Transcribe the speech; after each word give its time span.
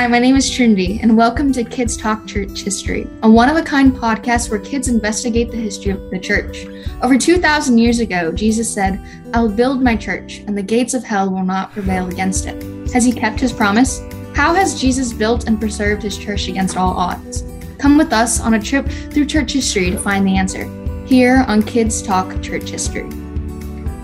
Hi, 0.00 0.06
my 0.06 0.18
name 0.18 0.34
is 0.34 0.50
Trinity, 0.50 0.98
and 1.02 1.14
welcome 1.14 1.52
to 1.52 1.62
Kids 1.62 1.94
Talk 1.94 2.26
Church 2.26 2.62
History, 2.62 3.06
a 3.22 3.30
one 3.30 3.50
of 3.50 3.58
a 3.58 3.62
kind 3.62 3.92
podcast 3.92 4.50
where 4.50 4.58
kids 4.58 4.88
investigate 4.88 5.50
the 5.50 5.58
history 5.58 5.92
of 5.92 6.10
the 6.10 6.18
church. 6.18 6.64
Over 7.02 7.18
2,000 7.18 7.76
years 7.76 8.00
ago, 8.00 8.32
Jesus 8.32 8.72
said, 8.72 8.98
I 9.34 9.42
will 9.42 9.50
build 9.50 9.82
my 9.82 9.94
church, 9.96 10.38
and 10.46 10.56
the 10.56 10.62
gates 10.62 10.94
of 10.94 11.04
hell 11.04 11.28
will 11.28 11.44
not 11.44 11.72
prevail 11.72 12.08
against 12.08 12.46
it. 12.46 12.62
Has 12.94 13.04
he 13.04 13.12
kept 13.12 13.40
his 13.40 13.52
promise? 13.52 14.00
How 14.34 14.54
has 14.54 14.80
Jesus 14.80 15.12
built 15.12 15.46
and 15.46 15.60
preserved 15.60 16.02
his 16.02 16.16
church 16.16 16.48
against 16.48 16.78
all 16.78 16.96
odds? 16.96 17.44
Come 17.76 17.98
with 17.98 18.14
us 18.14 18.40
on 18.40 18.54
a 18.54 18.62
trip 18.62 18.88
through 18.88 19.26
church 19.26 19.52
history 19.52 19.90
to 19.90 19.98
find 19.98 20.26
the 20.26 20.38
answer, 20.38 20.64
here 21.04 21.44
on 21.46 21.62
Kids 21.62 22.00
Talk 22.00 22.40
Church 22.40 22.70
History. 22.70 23.06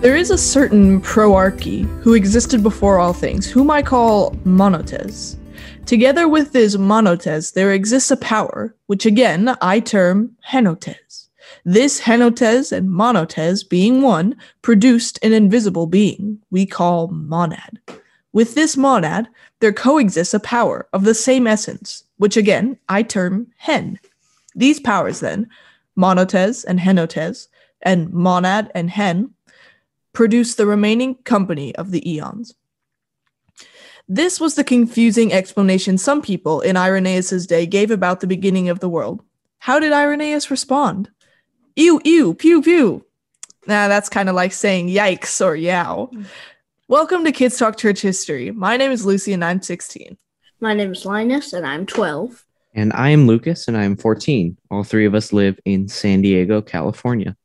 There 0.01 0.15
is 0.15 0.29
a 0.29 0.37
certain 0.37 1.01
proarchy 1.01 1.85
who 2.01 2.13
existed 2.13 2.61
before 2.61 2.99
all 2.99 3.13
things, 3.13 3.49
whom 3.49 3.71
I 3.71 3.81
call 3.81 4.35
Monotes. 4.45 5.37
Together 5.87 6.27
with 6.27 6.51
this 6.51 6.75
monotes, 6.75 7.53
there 7.53 7.71
exists 7.71 8.11
a 8.11 8.17
power, 8.17 8.75
which 8.87 9.05
again 9.05 9.55
I 9.61 9.79
term 9.79 10.35
henotes. 10.51 11.29
This 11.63 12.01
henotes 12.01 12.73
and 12.73 12.89
monotes 12.89 13.63
being 13.63 14.01
one, 14.01 14.35
produced 14.61 15.17
an 15.23 15.31
invisible 15.31 15.87
being 15.87 16.39
we 16.51 16.65
call 16.65 17.07
monad. 17.07 17.79
With 18.33 18.53
this 18.53 18.75
monad, 18.75 19.29
there 19.61 19.71
coexists 19.71 20.33
a 20.33 20.41
power 20.41 20.89
of 20.91 21.05
the 21.05 21.15
same 21.15 21.47
essence, 21.47 22.03
which 22.17 22.35
again 22.35 22.77
I 22.89 23.01
term 23.01 23.47
hen. 23.55 23.97
These 24.55 24.81
powers 24.81 25.21
then, 25.21 25.49
monotes 25.97 26.65
and 26.65 26.81
henotes, 26.81 27.47
and 27.81 28.11
monad 28.11 28.69
and 28.75 28.89
hen, 28.89 29.31
produce 30.11 30.55
the 30.55 30.65
remaining 30.65 31.15
company 31.23 31.73
of 31.77 31.91
the 31.91 32.11
eons. 32.11 32.55
This 34.09 34.39
was 34.39 34.55
the 34.55 34.63
confusing 34.63 35.33
explanation 35.33 35.97
some 35.97 36.21
people 36.21 36.61
in 36.61 36.77
Irenaeus' 36.77 37.45
day 37.45 37.65
gave 37.65 37.91
about 37.91 38.21
the 38.21 38.27
beginning 38.27 38.69
of 38.69 38.79
the 38.79 38.87
world. 38.87 39.21
How 39.59 39.81
did 39.81 39.91
Irenaeus 39.91 40.49
respond? 40.49 41.09
Ew, 41.75 41.99
ew, 42.05 42.33
pew, 42.33 42.61
pew. 42.61 43.05
Nah, 43.65 43.89
that's 43.89 44.07
kind 44.07 44.29
of 44.29 44.35
like 44.35 44.53
saying 44.53 44.87
yikes 44.87 45.45
or 45.45 45.57
yow. 45.57 46.09
Welcome 46.87 47.25
to 47.25 47.33
Kids 47.33 47.57
Talk 47.57 47.75
Church 47.75 47.99
History. 47.99 48.49
My 48.49 48.77
name 48.77 48.91
is 48.91 49.05
Lucy 49.05 49.33
and 49.33 49.43
I'm 49.43 49.61
16. 49.61 50.17
My 50.61 50.73
name 50.73 50.93
is 50.93 51.03
Linus 51.03 51.51
and 51.51 51.65
I'm 51.65 51.85
12. 51.85 52.45
And 52.75 52.93
I 52.93 53.09
am 53.09 53.27
Lucas 53.27 53.67
and 53.67 53.75
I 53.75 53.83
am 53.83 53.97
14. 53.97 54.57
All 54.71 54.85
three 54.85 55.05
of 55.05 55.15
us 55.15 55.33
live 55.33 55.59
in 55.65 55.89
San 55.89 56.21
Diego, 56.21 56.61
California. 56.61 57.35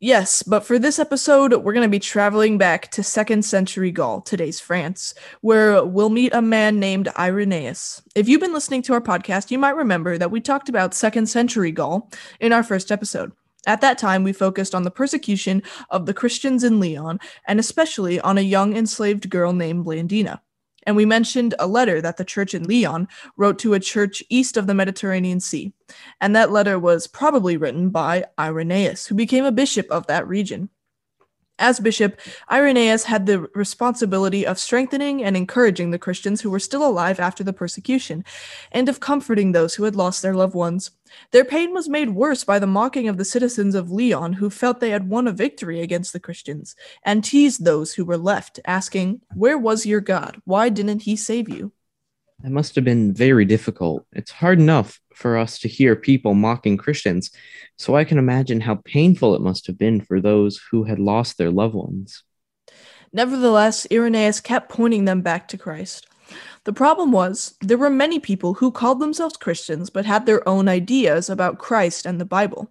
Yes, 0.00 0.42
but 0.42 0.62
for 0.62 0.78
this 0.78 0.98
episode, 0.98 1.54
we're 1.54 1.72
going 1.72 1.86
to 1.86 1.88
be 1.88 1.98
traveling 1.98 2.58
back 2.58 2.90
to 2.90 3.00
2nd 3.00 3.42
century 3.44 3.90
Gaul, 3.90 4.20
today's 4.20 4.60
France, 4.60 5.14
where 5.40 5.82
we'll 5.82 6.10
meet 6.10 6.34
a 6.34 6.42
man 6.42 6.78
named 6.78 7.08
Irenaeus. 7.18 8.02
If 8.14 8.28
you've 8.28 8.42
been 8.42 8.52
listening 8.52 8.82
to 8.82 8.92
our 8.92 9.00
podcast, 9.00 9.50
you 9.50 9.58
might 9.58 9.74
remember 9.74 10.18
that 10.18 10.30
we 10.30 10.42
talked 10.42 10.68
about 10.68 10.90
2nd 10.90 11.28
century 11.28 11.72
Gaul 11.72 12.10
in 12.40 12.52
our 12.52 12.62
first 12.62 12.92
episode. 12.92 13.32
At 13.66 13.80
that 13.80 13.96
time, 13.96 14.22
we 14.22 14.34
focused 14.34 14.74
on 14.74 14.82
the 14.82 14.90
persecution 14.90 15.62
of 15.88 16.04
the 16.04 16.14
Christians 16.14 16.62
in 16.62 16.78
Lyon, 16.78 17.18
and 17.46 17.58
especially 17.58 18.20
on 18.20 18.36
a 18.36 18.42
young 18.42 18.76
enslaved 18.76 19.30
girl 19.30 19.54
named 19.54 19.86
Blandina. 19.86 20.40
And 20.86 20.96
we 20.96 21.04
mentioned 21.04 21.54
a 21.58 21.66
letter 21.66 22.00
that 22.00 22.16
the 22.16 22.24
church 22.24 22.54
in 22.54 22.62
Lyon 22.62 23.08
wrote 23.36 23.58
to 23.58 23.74
a 23.74 23.80
church 23.80 24.22
east 24.30 24.56
of 24.56 24.66
the 24.66 24.74
Mediterranean 24.74 25.40
Sea. 25.40 25.72
And 26.20 26.34
that 26.34 26.52
letter 26.52 26.78
was 26.78 27.06
probably 27.06 27.56
written 27.56 27.90
by 27.90 28.24
Irenaeus, 28.38 29.06
who 29.06 29.16
became 29.16 29.44
a 29.44 29.52
bishop 29.52 29.90
of 29.90 30.06
that 30.06 30.26
region. 30.26 30.70
As 31.58 31.80
bishop, 31.80 32.20
Irenaeus 32.50 33.04
had 33.04 33.24
the 33.24 33.40
responsibility 33.54 34.46
of 34.46 34.58
strengthening 34.58 35.24
and 35.24 35.36
encouraging 35.36 35.90
the 35.90 35.98
Christians 35.98 36.42
who 36.42 36.50
were 36.50 36.60
still 36.60 36.86
alive 36.86 37.18
after 37.18 37.42
the 37.42 37.54
persecution, 37.54 38.24
and 38.72 38.90
of 38.90 39.00
comforting 39.00 39.52
those 39.52 39.74
who 39.74 39.84
had 39.84 39.96
lost 39.96 40.20
their 40.20 40.34
loved 40.34 40.54
ones. 40.54 40.90
Their 41.30 41.46
pain 41.46 41.72
was 41.72 41.88
made 41.88 42.10
worse 42.10 42.44
by 42.44 42.58
the 42.58 42.66
mocking 42.66 43.08
of 43.08 43.16
the 43.16 43.24
citizens 43.24 43.74
of 43.74 43.90
Lyon, 43.90 44.34
who 44.34 44.50
felt 44.50 44.80
they 44.80 44.90
had 44.90 45.08
won 45.08 45.26
a 45.26 45.32
victory 45.32 45.80
against 45.80 46.12
the 46.12 46.20
Christians, 46.20 46.76
and 47.02 47.24
teased 47.24 47.64
those 47.64 47.94
who 47.94 48.04
were 48.04 48.18
left, 48.18 48.60
asking, 48.66 49.22
Where 49.34 49.56
was 49.56 49.86
your 49.86 50.00
God? 50.00 50.42
Why 50.44 50.68
didn't 50.68 51.02
he 51.02 51.16
save 51.16 51.48
you? 51.48 51.72
That 52.40 52.50
must 52.50 52.74
have 52.74 52.84
been 52.84 53.14
very 53.14 53.46
difficult. 53.46 54.04
It's 54.12 54.30
hard 54.30 54.58
enough 54.58 55.00
for 55.16 55.38
us 55.38 55.58
to 55.60 55.68
hear 55.68 55.96
people 55.96 56.34
mocking 56.34 56.76
Christians, 56.76 57.30
so 57.76 57.96
I 57.96 58.04
can 58.04 58.18
imagine 58.18 58.60
how 58.60 58.76
painful 58.84 59.34
it 59.34 59.40
must 59.40 59.66
have 59.66 59.78
been 59.78 60.00
for 60.00 60.20
those 60.20 60.60
who 60.70 60.84
had 60.84 60.98
lost 60.98 61.38
their 61.38 61.50
loved 61.50 61.74
ones. 61.74 62.22
Nevertheless, 63.12 63.86
Irenaeus 63.90 64.40
kept 64.40 64.68
pointing 64.68 65.06
them 65.06 65.22
back 65.22 65.48
to 65.48 65.58
Christ. 65.58 66.06
The 66.64 66.72
problem 66.72 67.12
was, 67.12 67.54
there 67.60 67.78
were 67.78 67.88
many 67.88 68.18
people 68.18 68.54
who 68.54 68.70
called 68.70 69.00
themselves 69.00 69.36
Christians 69.36 69.88
but 69.88 70.04
had 70.04 70.26
their 70.26 70.46
own 70.46 70.68
ideas 70.68 71.30
about 71.30 71.58
Christ 71.58 72.04
and 72.04 72.20
the 72.20 72.24
Bible. 72.24 72.70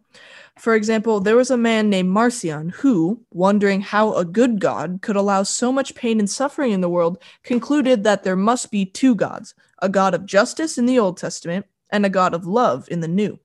For 0.59 0.75
example, 0.75 1.19
there 1.19 1.35
was 1.35 1.49
a 1.49 1.57
man 1.57 1.89
named 1.89 2.09
Marcion 2.09 2.69
who, 2.69 3.21
wondering 3.31 3.81
how 3.81 4.13
a 4.13 4.23
good 4.23 4.59
God 4.59 4.99
could 5.01 5.15
allow 5.15 5.43
so 5.43 5.71
much 5.71 5.95
pain 5.95 6.19
and 6.19 6.29
suffering 6.29 6.71
in 6.71 6.81
the 6.81 6.89
world, 6.89 7.21
concluded 7.43 8.03
that 8.03 8.23
there 8.23 8.35
must 8.35 8.71
be 8.71 8.85
two 8.85 9.15
gods 9.15 9.55
a 9.81 9.89
God 9.89 10.13
of 10.13 10.25
justice 10.25 10.77
in 10.77 10.85
the 10.85 10.99
Old 10.99 11.17
Testament 11.17 11.65
and 11.95 12.05
a 12.05 12.09
God 12.09 12.33
of 12.33 12.45
love 12.45 12.87
in 12.91 12.99
the 12.99 13.07
New. 13.07 13.39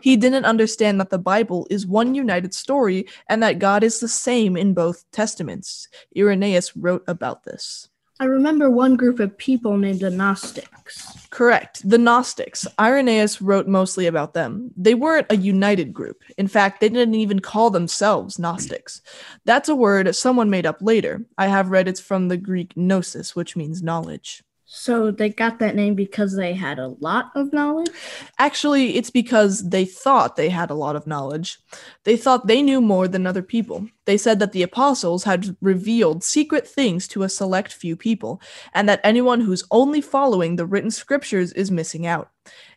He 0.00 0.16
didn't 0.16 0.44
understand 0.44 0.98
that 1.00 1.10
the 1.10 1.18
Bible 1.18 1.64
is 1.70 1.86
one 1.86 2.16
united 2.16 2.52
story 2.52 3.06
and 3.28 3.40
that 3.42 3.60
God 3.60 3.84
is 3.84 4.00
the 4.00 4.08
same 4.08 4.56
in 4.56 4.74
both 4.74 5.08
testaments. 5.12 5.86
Irenaeus 6.16 6.76
wrote 6.76 7.04
about 7.06 7.44
this. 7.44 7.88
I 8.18 8.24
remember 8.24 8.68
one 8.68 8.96
group 8.96 9.20
of 9.20 9.36
people 9.36 9.76
named 9.76 10.00
the 10.00 10.10
Gnostics. 10.10 11.28
Correct. 11.28 11.88
The 11.88 11.98
Gnostics. 11.98 12.66
Irenaeus 12.80 13.40
wrote 13.40 13.68
mostly 13.68 14.06
about 14.06 14.34
them. 14.34 14.72
They 14.76 14.94
weren't 14.94 15.30
a 15.30 15.36
united 15.36 15.92
group. 15.92 16.22
In 16.38 16.48
fact, 16.48 16.80
they 16.80 16.88
didn't 16.88 17.14
even 17.14 17.40
call 17.40 17.70
themselves 17.70 18.38
Gnostics. 18.38 19.02
That's 19.44 19.68
a 19.68 19.76
word 19.76 20.16
someone 20.16 20.50
made 20.50 20.66
up 20.66 20.78
later. 20.80 21.26
I 21.38 21.46
have 21.46 21.70
read 21.70 21.86
it's 21.86 22.00
from 22.00 22.28
the 22.28 22.38
Greek 22.38 22.74
gnosis, 22.74 23.36
which 23.36 23.54
means 23.54 23.82
knowledge. 23.82 24.42
So 24.68 25.12
they 25.12 25.28
got 25.28 25.60
that 25.60 25.76
name 25.76 25.94
because 25.94 26.34
they 26.34 26.52
had 26.52 26.80
a 26.80 26.88
lot 26.88 27.30
of 27.36 27.52
knowledge? 27.52 27.88
Actually, 28.36 28.96
it's 28.96 29.10
because 29.10 29.70
they 29.70 29.84
thought 29.84 30.34
they 30.34 30.48
had 30.48 30.70
a 30.70 30.74
lot 30.74 30.96
of 30.96 31.06
knowledge. 31.06 31.60
They 32.02 32.16
thought 32.16 32.48
they 32.48 32.62
knew 32.62 32.80
more 32.80 33.06
than 33.06 33.28
other 33.28 33.42
people. 33.42 33.86
They 34.06 34.16
said 34.16 34.40
that 34.40 34.50
the 34.50 34.64
apostles 34.64 35.22
had 35.22 35.56
revealed 35.60 36.24
secret 36.24 36.66
things 36.66 37.06
to 37.08 37.22
a 37.22 37.28
select 37.28 37.72
few 37.72 37.94
people, 37.94 38.40
and 38.74 38.88
that 38.88 39.00
anyone 39.04 39.40
who's 39.40 39.62
only 39.70 40.00
following 40.00 40.56
the 40.56 40.66
written 40.66 40.90
scriptures 40.90 41.52
is 41.52 41.70
missing 41.70 42.04
out. 42.04 42.30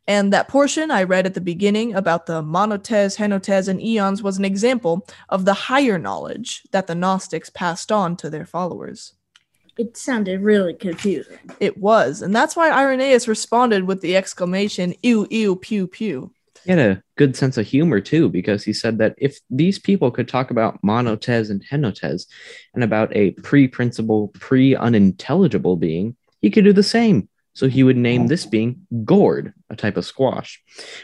And 0.06 0.32
that 0.32 0.48
portion 0.48 0.92
I 0.92 1.04
read 1.04 1.26
at 1.26 1.34
the 1.34 1.42
beginning 1.42 1.96
about 1.96 2.28
the 2.28 2.44
monotes, 2.44 3.18
henotes, 3.18 3.68
and 3.68 3.82
eons 3.82 4.22
was 4.22 4.38
an 4.38 4.46
example 4.46 5.08
of 5.30 5.46
the 5.46 5.54
higher 5.56 5.98
knowledge 5.98 6.64
that 6.72 6.86
the 6.86 6.96
Gnostics 6.96 7.50
passed 7.50 7.92
on 7.92 8.16
to 8.18 8.30
their 8.30 8.46
followers. 8.46 9.14
It 9.80 9.96
sounded 9.96 10.42
really 10.42 10.74
confusing. 10.74 11.40
It 11.62 11.78
was, 11.78 12.22
and 12.22 12.36
that's 12.36 12.54
why 12.54 12.70
Irenaeus 12.70 13.30
responded 13.30 13.86
with 13.86 14.02
the 14.02 14.18
exclamation, 14.18 14.94
ew, 15.02 15.26
ew, 15.30 15.56
pew, 15.56 15.88
pew. 15.88 16.34
He 16.66 16.72
had 16.72 16.80
a 16.80 17.02
good 17.16 17.38
sense 17.38 17.58
of 17.58 17.66
humor 17.66 18.02
too, 18.02 18.28
because 18.28 18.66
he 18.66 18.74
said 18.74 18.98
that 18.98 19.16
if 19.18 19.40
these 19.50 19.80
people 19.80 20.12
could 20.12 20.28
talk 20.28 20.52
about 20.52 20.82
monotes 20.82 21.50
and 21.50 21.64
henotes 21.66 22.26
and 22.74 22.84
about 22.84 23.16
a 23.16 23.32
pre 23.32 23.70
principle, 23.70 24.34
pre 24.34 24.76
unintelligible 24.76 25.78
being, 25.78 26.18
he 26.42 26.50
could 26.50 26.66
do 26.66 26.74
the 26.74 26.84
same. 26.84 27.30
So 27.54 27.70
he 27.70 27.84
would 27.84 27.96
name 27.96 28.28
this 28.28 28.46
being 28.46 28.86
gourd, 29.06 29.54
a 29.70 29.78
type 29.78 29.96
of 29.96 30.06
squash, 30.06 30.62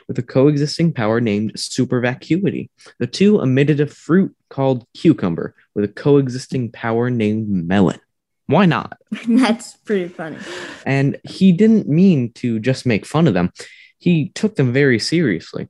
with 0.09 0.19
a 0.19 0.22
coexisting 0.24 0.91
power 0.91 1.22
named 1.22 1.53
supervacuity. 1.56 2.69
The 3.00 3.08
two 3.08 3.40
emitted 3.40 3.80
a 3.80 3.88
fruit 3.88 4.35
called 4.50 4.85
cucumber, 4.94 5.56
with 5.74 5.85
a 5.85 5.94
coexisting 5.94 6.74
power 6.74 7.09
named 7.09 7.47
melon. 7.47 8.02
Why 8.47 8.66
not? 8.66 8.97
That's 9.28 9.76
pretty 9.78 10.08
funny. 10.08 10.38
And 10.86 11.18
he 11.24 11.52
didn't 11.52 11.88
mean 11.88 12.32
to 12.34 12.59
just 12.59 12.86
make 12.86 13.06
fun 13.06 13.28
of 13.28 13.34
them, 13.34 13.52
he 13.97 14.30
took 14.30 14.56
them 14.56 14.72
very 14.72 15.00
seriously. 15.00 15.68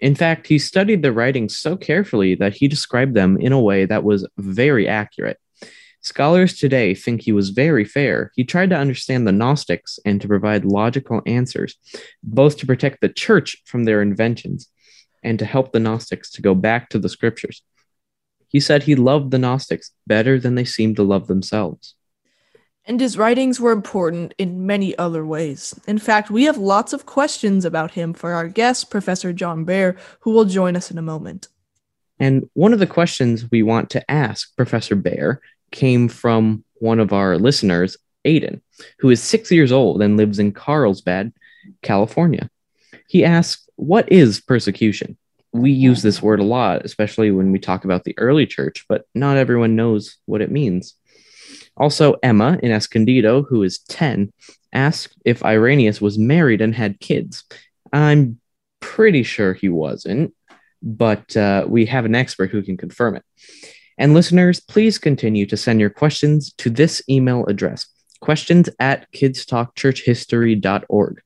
In 0.00 0.14
fact, 0.14 0.46
he 0.46 0.58
studied 0.58 1.02
the 1.02 1.12
writings 1.12 1.58
so 1.58 1.76
carefully 1.76 2.34
that 2.36 2.54
he 2.54 2.68
described 2.68 3.14
them 3.14 3.38
in 3.38 3.52
a 3.52 3.60
way 3.60 3.84
that 3.84 4.02
was 4.02 4.26
very 4.38 4.88
accurate. 4.88 5.38
Scholars 6.02 6.58
today 6.58 6.94
think 6.94 7.20
he 7.20 7.32
was 7.32 7.50
very 7.50 7.84
fair. 7.84 8.32
He 8.34 8.42
tried 8.42 8.70
to 8.70 8.76
understand 8.76 9.26
the 9.26 9.32
Gnostics 9.32 9.98
and 10.06 10.18
to 10.22 10.28
provide 10.28 10.64
logical 10.64 11.20
answers, 11.26 11.76
both 12.22 12.56
to 12.58 12.66
protect 12.66 13.02
the 13.02 13.10
church 13.10 13.58
from 13.66 13.84
their 13.84 14.00
inventions 14.00 14.68
and 15.22 15.38
to 15.38 15.44
help 15.44 15.72
the 15.72 15.80
Gnostics 15.80 16.30
to 16.32 16.42
go 16.42 16.54
back 16.54 16.88
to 16.88 16.98
the 16.98 17.10
scriptures. 17.10 17.62
He 18.48 18.60
said 18.60 18.82
he 18.82 18.94
loved 18.94 19.30
the 19.30 19.38
Gnostics 19.38 19.92
better 20.06 20.40
than 20.40 20.54
they 20.54 20.64
seemed 20.64 20.96
to 20.96 21.02
love 21.02 21.26
themselves. 21.26 21.94
And 22.86 23.00
his 23.00 23.18
writings 23.18 23.60
were 23.60 23.72
important 23.72 24.34
in 24.38 24.66
many 24.66 24.96
other 24.96 25.24
ways. 25.24 25.78
In 25.86 25.98
fact, 25.98 26.30
we 26.30 26.44
have 26.44 26.56
lots 26.56 26.92
of 26.92 27.06
questions 27.06 27.64
about 27.64 27.92
him 27.92 28.14
for 28.14 28.32
our 28.32 28.48
guest, 28.48 28.90
Professor 28.90 29.32
John 29.32 29.66
Behr, 29.66 29.98
who 30.20 30.30
will 30.32 30.46
join 30.46 30.76
us 30.76 30.90
in 30.90 30.98
a 30.98 31.02
moment. 31.02 31.48
And 32.18 32.48
one 32.54 32.72
of 32.72 32.78
the 32.78 32.86
questions 32.86 33.50
we 33.50 33.62
want 33.62 33.90
to 33.90 34.10
ask 34.10 34.54
Professor 34.56 34.96
Behr 34.96 35.38
came 35.70 36.08
from 36.08 36.64
one 36.74 37.00
of 37.00 37.12
our 37.12 37.38
listeners, 37.38 37.96
Aiden, 38.26 38.60
who 38.98 39.10
is 39.10 39.22
six 39.22 39.50
years 39.50 39.72
old 39.72 40.02
and 40.02 40.16
lives 40.16 40.38
in 40.38 40.52
Carlsbad, 40.52 41.32
California. 41.82 42.50
He 43.08 43.24
asked, 43.24 43.70
What 43.76 44.10
is 44.12 44.40
persecution? 44.40 45.16
We 45.52 45.72
use 45.72 46.02
this 46.02 46.22
word 46.22 46.40
a 46.40 46.44
lot, 46.44 46.84
especially 46.84 47.30
when 47.30 47.50
we 47.50 47.58
talk 47.58 47.84
about 47.84 48.04
the 48.04 48.16
early 48.18 48.46
church, 48.46 48.84
but 48.88 49.06
not 49.14 49.36
everyone 49.36 49.74
knows 49.74 50.16
what 50.26 50.42
it 50.42 50.50
means. 50.50 50.94
Also, 51.76 52.16
Emma 52.22 52.58
in 52.62 52.72
Escondido, 52.72 53.42
who 53.42 53.62
is 53.62 53.78
10, 53.88 54.32
asked 54.72 55.16
if 55.24 55.44
Irenaeus 55.44 56.00
was 56.00 56.18
married 56.18 56.60
and 56.60 56.74
had 56.74 57.00
kids. 57.00 57.44
I'm 57.92 58.40
pretty 58.80 59.22
sure 59.22 59.54
he 59.54 59.68
wasn't, 59.68 60.34
but 60.82 61.36
uh, 61.36 61.64
we 61.68 61.86
have 61.86 62.04
an 62.04 62.14
expert 62.14 62.50
who 62.50 62.62
can 62.62 62.76
confirm 62.76 63.16
it. 63.16 63.24
And 63.98 64.14
listeners, 64.14 64.60
please 64.60 64.98
continue 64.98 65.46
to 65.46 65.56
send 65.56 65.80
your 65.80 65.90
questions 65.90 66.52
to 66.54 66.70
this 66.70 67.02
email 67.08 67.44
address 67.46 67.86
questions 68.20 68.68
at 68.78 69.10
kidstalkchurchhistory.org. 69.12 71.22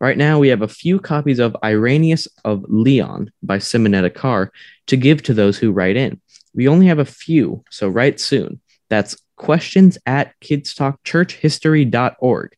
Right 0.00 0.18
now, 0.18 0.38
we 0.38 0.48
have 0.48 0.62
a 0.62 0.68
few 0.68 1.00
copies 1.00 1.38
of 1.38 1.56
Irenaeus 1.64 2.28
of 2.44 2.64
Lyon 2.68 3.32
by 3.42 3.58
Simonetta 3.58 4.14
Carr 4.14 4.52
to 4.86 4.96
give 4.96 5.22
to 5.24 5.34
those 5.34 5.58
who 5.58 5.72
write 5.72 5.96
in. 5.96 6.20
We 6.54 6.68
only 6.68 6.86
have 6.86 6.98
a 6.98 7.04
few, 7.04 7.64
so 7.70 7.88
write 7.88 8.20
soon. 8.20 8.60
That's 8.88 9.16
questions 9.36 9.98
at 10.06 10.32
kidstalkchurchhistory.org. 10.40 12.56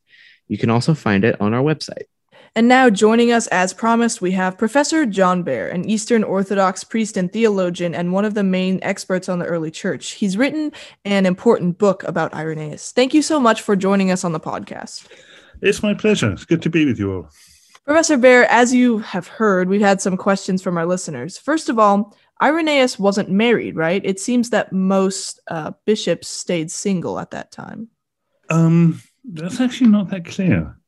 You 0.48 0.58
can 0.58 0.70
also 0.70 0.94
find 0.94 1.24
it 1.24 1.40
on 1.40 1.54
our 1.54 1.62
website. 1.62 2.04
And 2.54 2.68
now, 2.68 2.88
joining 2.88 3.32
us 3.32 3.48
as 3.48 3.74
promised, 3.74 4.22
we 4.22 4.30
have 4.30 4.56
Professor 4.56 5.04
John 5.04 5.44
Behr, 5.44 5.70
an 5.70 5.86
Eastern 5.86 6.24
Orthodox 6.24 6.84
priest 6.84 7.18
and 7.18 7.30
theologian, 7.30 7.94
and 7.94 8.14
one 8.14 8.24
of 8.24 8.32
the 8.32 8.42
main 8.42 8.78
experts 8.80 9.28
on 9.28 9.38
the 9.38 9.44
early 9.44 9.70
church. 9.70 10.12
He's 10.12 10.38
written 10.38 10.72
an 11.04 11.26
important 11.26 11.76
book 11.76 12.02
about 12.04 12.32
Irenaeus. 12.32 12.92
Thank 12.92 13.12
you 13.12 13.20
so 13.20 13.38
much 13.38 13.60
for 13.60 13.76
joining 13.76 14.10
us 14.10 14.24
on 14.24 14.32
the 14.32 14.40
podcast. 14.40 15.06
It's 15.60 15.82
my 15.82 15.92
pleasure. 15.92 16.32
It's 16.32 16.46
good 16.46 16.62
to 16.62 16.70
be 16.70 16.86
with 16.86 16.98
you 16.98 17.12
all. 17.12 17.28
Professor 17.84 18.16
Behr, 18.16 18.46
as 18.48 18.72
you 18.72 18.98
have 18.98 19.28
heard, 19.28 19.68
we've 19.68 19.82
had 19.82 20.00
some 20.00 20.16
questions 20.16 20.62
from 20.62 20.78
our 20.78 20.86
listeners. 20.86 21.36
First 21.36 21.68
of 21.68 21.78
all, 21.78 22.16
Irenaeus 22.42 22.98
wasn't 22.98 23.30
married, 23.30 23.76
right? 23.76 24.02
It 24.04 24.20
seems 24.20 24.50
that 24.50 24.72
most 24.72 25.40
uh, 25.48 25.72
bishops 25.84 26.28
stayed 26.28 26.70
single 26.70 27.18
at 27.18 27.30
that 27.30 27.50
time. 27.50 27.88
Um, 28.50 29.00
that's 29.24 29.60
actually 29.60 29.90
not 29.90 30.10
that 30.10 30.26
clear. 30.26 30.78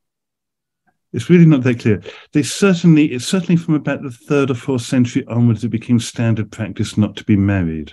It's 1.12 1.30
really 1.30 1.46
not 1.46 1.62
that 1.62 1.80
clear. 1.80 2.02
They 2.32 2.42
certainly, 2.42 3.06
it's 3.06 3.24
certainly 3.24 3.56
from 3.56 3.74
about 3.74 4.02
the 4.02 4.10
third 4.10 4.50
or 4.50 4.54
fourth 4.54 4.82
century 4.82 5.24
onwards, 5.26 5.64
it 5.64 5.68
became 5.68 5.98
standard 6.00 6.52
practice 6.52 6.98
not 6.98 7.16
to 7.16 7.24
be 7.24 7.36
married. 7.36 7.92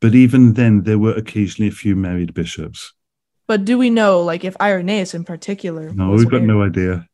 But 0.00 0.14
even 0.14 0.52
then, 0.52 0.82
there 0.82 0.98
were 0.98 1.14
occasionally 1.14 1.68
a 1.68 1.74
few 1.74 1.96
married 1.96 2.34
bishops. 2.34 2.92
But 3.46 3.64
do 3.64 3.78
we 3.78 3.88
know, 3.88 4.20
like, 4.20 4.44
if 4.44 4.56
Irenaeus 4.60 5.14
in 5.14 5.24
particular? 5.24 5.90
No, 5.92 6.10
we've 6.10 6.30
got 6.30 6.42
no 6.42 6.62
idea. 6.62 7.08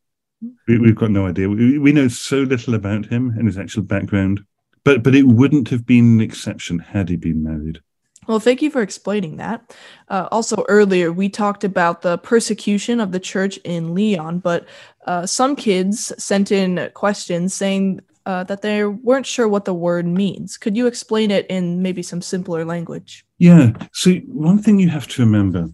We, 0.67 0.87
have 0.87 0.95
got 0.95 1.11
no 1.11 1.25
idea. 1.25 1.47
We, 1.47 1.77
we 1.77 1.93
know 1.93 2.09
so 2.09 2.39
little 2.39 2.73
about 2.73 3.05
him 3.05 3.33
and 3.37 3.47
his 3.47 3.57
actual 3.57 3.83
background. 3.83 4.41
But 4.83 5.03
but 5.03 5.15
it 5.15 5.23
wouldn't 5.23 5.69
have 5.69 5.85
been 5.85 6.15
an 6.15 6.21
exception 6.21 6.79
had 6.79 7.09
he 7.09 7.15
been 7.15 7.43
married. 7.43 7.79
Well, 8.27 8.39
thank 8.39 8.61
you 8.61 8.69
for 8.69 8.81
explaining 8.81 9.37
that. 9.37 9.75
Uh, 10.07 10.27
also, 10.31 10.63
earlier 10.69 11.11
we 11.11 11.29
talked 11.29 11.63
about 11.63 12.01
the 12.01 12.17
persecution 12.17 12.99
of 12.99 13.11
the 13.11 13.19
church 13.19 13.57
in 13.65 13.93
Lyon, 13.93 14.39
but 14.39 14.65
uh, 15.05 15.25
some 15.25 15.55
kids 15.55 16.13
sent 16.17 16.51
in 16.51 16.89
questions 16.93 17.53
saying 17.53 17.99
uh, 18.25 18.43
that 18.45 18.61
they 18.61 18.85
weren't 18.85 19.25
sure 19.25 19.47
what 19.47 19.65
the 19.65 19.73
word 19.73 20.05
means. 20.05 20.57
Could 20.57 20.77
you 20.77 20.87
explain 20.87 21.31
it 21.31 21.45
in 21.47 21.81
maybe 21.81 22.01
some 22.01 22.21
simpler 22.21 22.63
language? 22.63 23.25
Yeah. 23.37 23.73
So, 23.91 24.13
one 24.27 24.59
thing 24.59 24.79
you 24.79 24.89
have 24.89 25.07
to 25.09 25.21
remember 25.21 25.67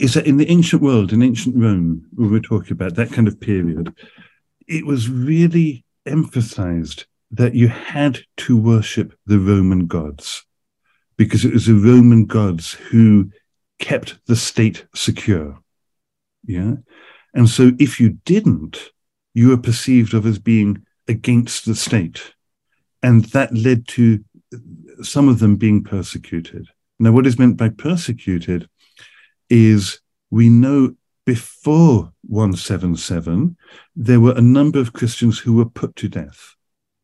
is 0.00 0.14
that 0.14 0.26
in 0.26 0.36
the 0.36 0.50
ancient 0.50 0.82
world, 0.82 1.12
in 1.12 1.22
ancient 1.22 1.56
Rome, 1.56 2.04
we're 2.16 2.40
talking 2.40 2.72
about 2.72 2.94
that 2.96 3.12
kind 3.12 3.28
of 3.28 3.40
period, 3.40 3.94
it 4.66 4.86
was 4.86 5.08
really 5.08 5.84
emphasized 6.06 7.06
that 7.30 7.54
you 7.54 7.68
had 7.68 8.20
to 8.38 8.56
worship 8.56 9.14
the 9.26 9.38
Roman 9.38 9.86
gods 9.86 10.44
because 11.16 11.44
it 11.44 11.52
was 11.52 11.66
the 11.66 11.74
Roman 11.74 12.24
gods 12.24 12.72
who 12.72 13.30
kept 13.78 14.18
the 14.26 14.36
state 14.36 14.86
secure. 14.94 15.58
Yeah. 16.44 16.74
And 17.34 17.48
so 17.48 17.72
if 17.78 18.00
you 18.00 18.18
didn't, 18.24 18.90
you 19.34 19.48
were 19.48 19.58
perceived 19.58 20.14
of 20.14 20.26
as 20.26 20.38
being 20.38 20.84
against 21.06 21.66
the 21.66 21.74
state. 21.74 22.34
And 23.02 23.24
that 23.26 23.54
led 23.54 23.86
to 23.88 24.24
some 25.02 25.28
of 25.28 25.38
them 25.38 25.56
being 25.56 25.84
persecuted. 25.84 26.66
Now, 26.98 27.12
what 27.12 27.26
is 27.26 27.38
meant 27.38 27.56
by 27.56 27.68
persecuted 27.68 28.68
is 29.50 30.00
we 30.30 30.48
know 30.48 30.94
before 31.24 32.12
177, 32.22 33.56
there 33.94 34.20
were 34.20 34.34
a 34.36 34.40
number 34.40 34.78
of 34.80 34.92
Christians 34.92 35.38
who 35.38 35.54
were 35.54 35.68
put 35.68 35.94
to 35.96 36.08
death. 36.08 36.54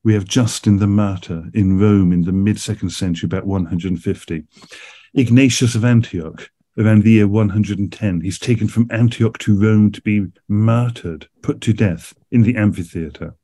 We 0.04 0.12
have 0.14 0.26
Justin 0.26 0.76
the 0.76 0.86
Martyr 0.86 1.44
in 1.54 1.80
Rome 1.80 2.12
in 2.12 2.22
the 2.22 2.32
mid 2.32 2.60
second 2.60 2.90
century, 2.90 3.26
about 3.26 3.46
150. 3.46 4.44
Ignatius 5.14 5.74
of 5.74 5.84
Antioch 5.84 6.50
around 6.78 7.02
the 7.02 7.12
year 7.12 7.26
110. 7.26 8.20
He's 8.20 8.38
taken 8.38 8.68
from 8.68 8.86
Antioch 8.90 9.38
to 9.38 9.58
Rome 9.58 9.90
to 9.92 10.02
be 10.02 10.26
martyred, 10.46 11.28
put 11.42 11.60
to 11.62 11.72
death 11.72 12.12
in 12.30 12.42
the 12.42 12.56
amphitheater. 12.56 13.34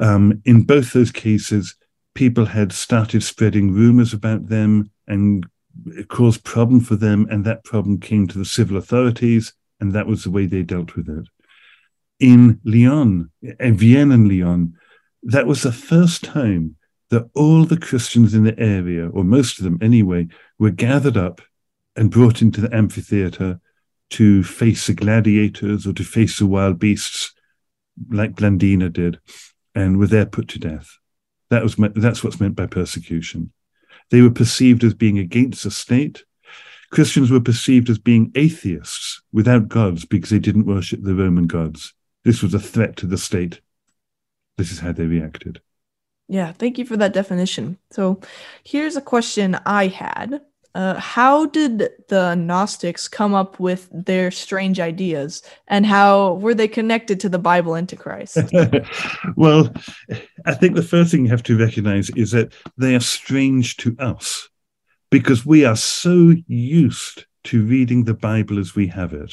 Um, 0.00 0.42
in 0.44 0.62
both 0.62 0.92
those 0.92 1.12
cases, 1.12 1.76
people 2.14 2.46
had 2.46 2.72
started 2.72 3.22
spreading 3.22 3.72
rumors 3.72 4.12
about 4.12 4.48
them 4.48 4.90
and 5.06 5.46
it 5.86 6.08
caused 6.08 6.44
problem 6.44 6.80
for 6.80 6.96
them, 6.96 7.26
and 7.30 7.44
that 7.44 7.64
problem 7.64 7.98
came 7.98 8.26
to 8.28 8.38
the 8.38 8.44
civil 8.44 8.76
authorities, 8.76 9.52
and 9.80 9.92
that 9.92 10.06
was 10.06 10.24
the 10.24 10.30
way 10.30 10.46
they 10.46 10.62
dealt 10.62 10.94
with 10.94 11.08
it. 11.08 11.26
In 12.20 12.60
Lyon, 12.64 13.30
in 13.42 13.76
Vienne 13.76 14.12
and 14.12 14.28
Lyon, 14.28 14.76
that 15.24 15.46
was 15.46 15.62
the 15.62 15.72
first 15.72 16.22
time 16.22 16.76
that 17.10 17.28
all 17.34 17.64
the 17.64 17.78
Christians 17.78 18.34
in 18.34 18.44
the 18.44 18.58
area, 18.58 19.08
or 19.08 19.24
most 19.24 19.58
of 19.58 19.64
them 19.64 19.78
anyway, 19.80 20.28
were 20.58 20.70
gathered 20.70 21.16
up 21.16 21.40
and 21.96 22.10
brought 22.10 22.42
into 22.42 22.60
the 22.60 22.74
amphitheater 22.74 23.60
to 24.10 24.42
face 24.42 24.86
the 24.86 24.94
gladiators 24.94 25.86
or 25.86 25.92
to 25.92 26.04
face 26.04 26.38
the 26.38 26.46
wild 26.46 26.78
beasts 26.78 27.32
like 28.10 28.34
Blandina 28.34 28.92
did, 28.92 29.18
and 29.74 29.98
were 29.98 30.06
there 30.06 30.26
put 30.26 30.48
to 30.48 30.58
death. 30.58 30.98
That 31.50 31.62
was 31.62 31.76
that's 31.94 32.24
what's 32.24 32.40
meant 32.40 32.56
by 32.56 32.66
persecution. 32.66 33.52
They 34.10 34.20
were 34.20 34.30
perceived 34.30 34.84
as 34.84 34.94
being 34.94 35.18
against 35.18 35.64
the 35.64 35.70
state. 35.70 36.24
Christians 36.90 37.30
were 37.30 37.40
perceived 37.40 37.88
as 37.88 37.98
being 37.98 38.30
atheists 38.34 39.22
without 39.32 39.68
gods 39.68 40.04
because 40.04 40.30
they 40.30 40.38
didn't 40.38 40.66
worship 40.66 41.00
the 41.02 41.14
Roman 41.14 41.46
gods. 41.46 41.94
This 42.24 42.42
was 42.42 42.54
a 42.54 42.60
threat 42.60 42.96
to 42.96 43.06
the 43.06 43.18
state 43.18 43.60
this 44.56 44.70
is 44.72 44.78
how 44.78 44.92
they 44.92 45.06
reacted. 45.06 45.60
Yeah, 46.28 46.52
thank 46.52 46.78
you 46.78 46.84
for 46.84 46.96
that 46.96 47.12
definition. 47.12 47.78
So 47.90 48.20
here's 48.64 48.96
a 48.96 49.00
question 49.00 49.58
I 49.66 49.88
had. 49.88 50.40
Uh, 50.74 50.98
how 50.98 51.46
did 51.46 51.90
the 52.08 52.34
Gnostics 52.34 53.06
come 53.06 53.32
up 53.32 53.60
with 53.60 53.88
their 53.92 54.32
strange 54.32 54.80
ideas, 54.80 55.40
and 55.68 55.86
how 55.86 56.34
were 56.34 56.54
they 56.54 56.66
connected 56.66 57.20
to 57.20 57.28
the 57.28 57.38
Bible 57.38 57.74
and 57.74 57.88
to 57.88 57.94
Christ? 57.94 58.38
well, 59.36 59.72
I 60.46 60.54
think 60.54 60.74
the 60.74 60.82
first 60.82 61.12
thing 61.12 61.24
you 61.24 61.30
have 61.30 61.44
to 61.44 61.56
recognize 61.56 62.10
is 62.10 62.32
that 62.32 62.52
they 62.76 62.96
are 62.96 63.00
strange 63.00 63.76
to 63.78 63.94
us 64.00 64.48
because 65.10 65.46
we 65.46 65.64
are 65.64 65.76
so 65.76 66.34
used 66.48 67.24
to 67.44 67.64
reading 67.64 68.02
the 68.02 68.14
Bible 68.14 68.58
as 68.58 68.74
we 68.74 68.88
have 68.88 69.12
it. 69.12 69.32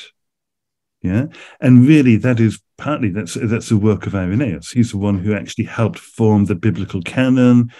Yeah. 1.01 1.25
And 1.59 1.87
really, 1.87 2.15
that 2.17 2.39
is 2.39 2.61
partly 2.77 3.09
that's 3.09 3.33
that's 3.33 3.69
the 3.69 3.77
work 3.77 4.05
of 4.05 4.15
Irenaeus. 4.15 4.71
He's 4.71 4.91
the 4.91 4.97
one 4.97 5.17
who 5.17 5.33
actually 5.33 5.65
helped 5.65 5.99
form 5.99 6.45
the 6.45 6.55
biblical 6.55 7.01
canon, 7.01 7.71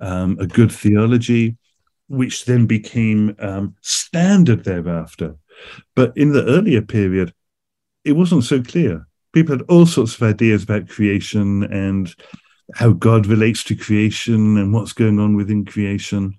um, 0.00 0.36
a 0.40 0.46
good 0.46 0.72
theology, 0.72 1.56
which 2.08 2.44
then 2.46 2.66
became 2.66 3.36
um, 3.38 3.76
standard 3.80 4.64
thereafter. 4.64 5.36
But 5.94 6.16
in 6.16 6.32
the 6.32 6.44
earlier 6.44 6.82
period, 6.82 7.32
it 8.04 8.12
wasn't 8.12 8.44
so 8.44 8.60
clear. 8.60 9.06
People 9.32 9.56
had 9.56 9.66
all 9.68 9.86
sorts 9.86 10.14
of 10.14 10.22
ideas 10.22 10.64
about 10.64 10.88
creation 10.88 11.64
and 11.64 12.12
how 12.74 12.92
God 12.92 13.26
relates 13.26 13.62
to 13.64 13.76
creation 13.76 14.56
and 14.56 14.72
what's 14.72 14.92
going 14.92 15.18
on 15.18 15.36
within 15.36 15.64
creation. 15.64 16.38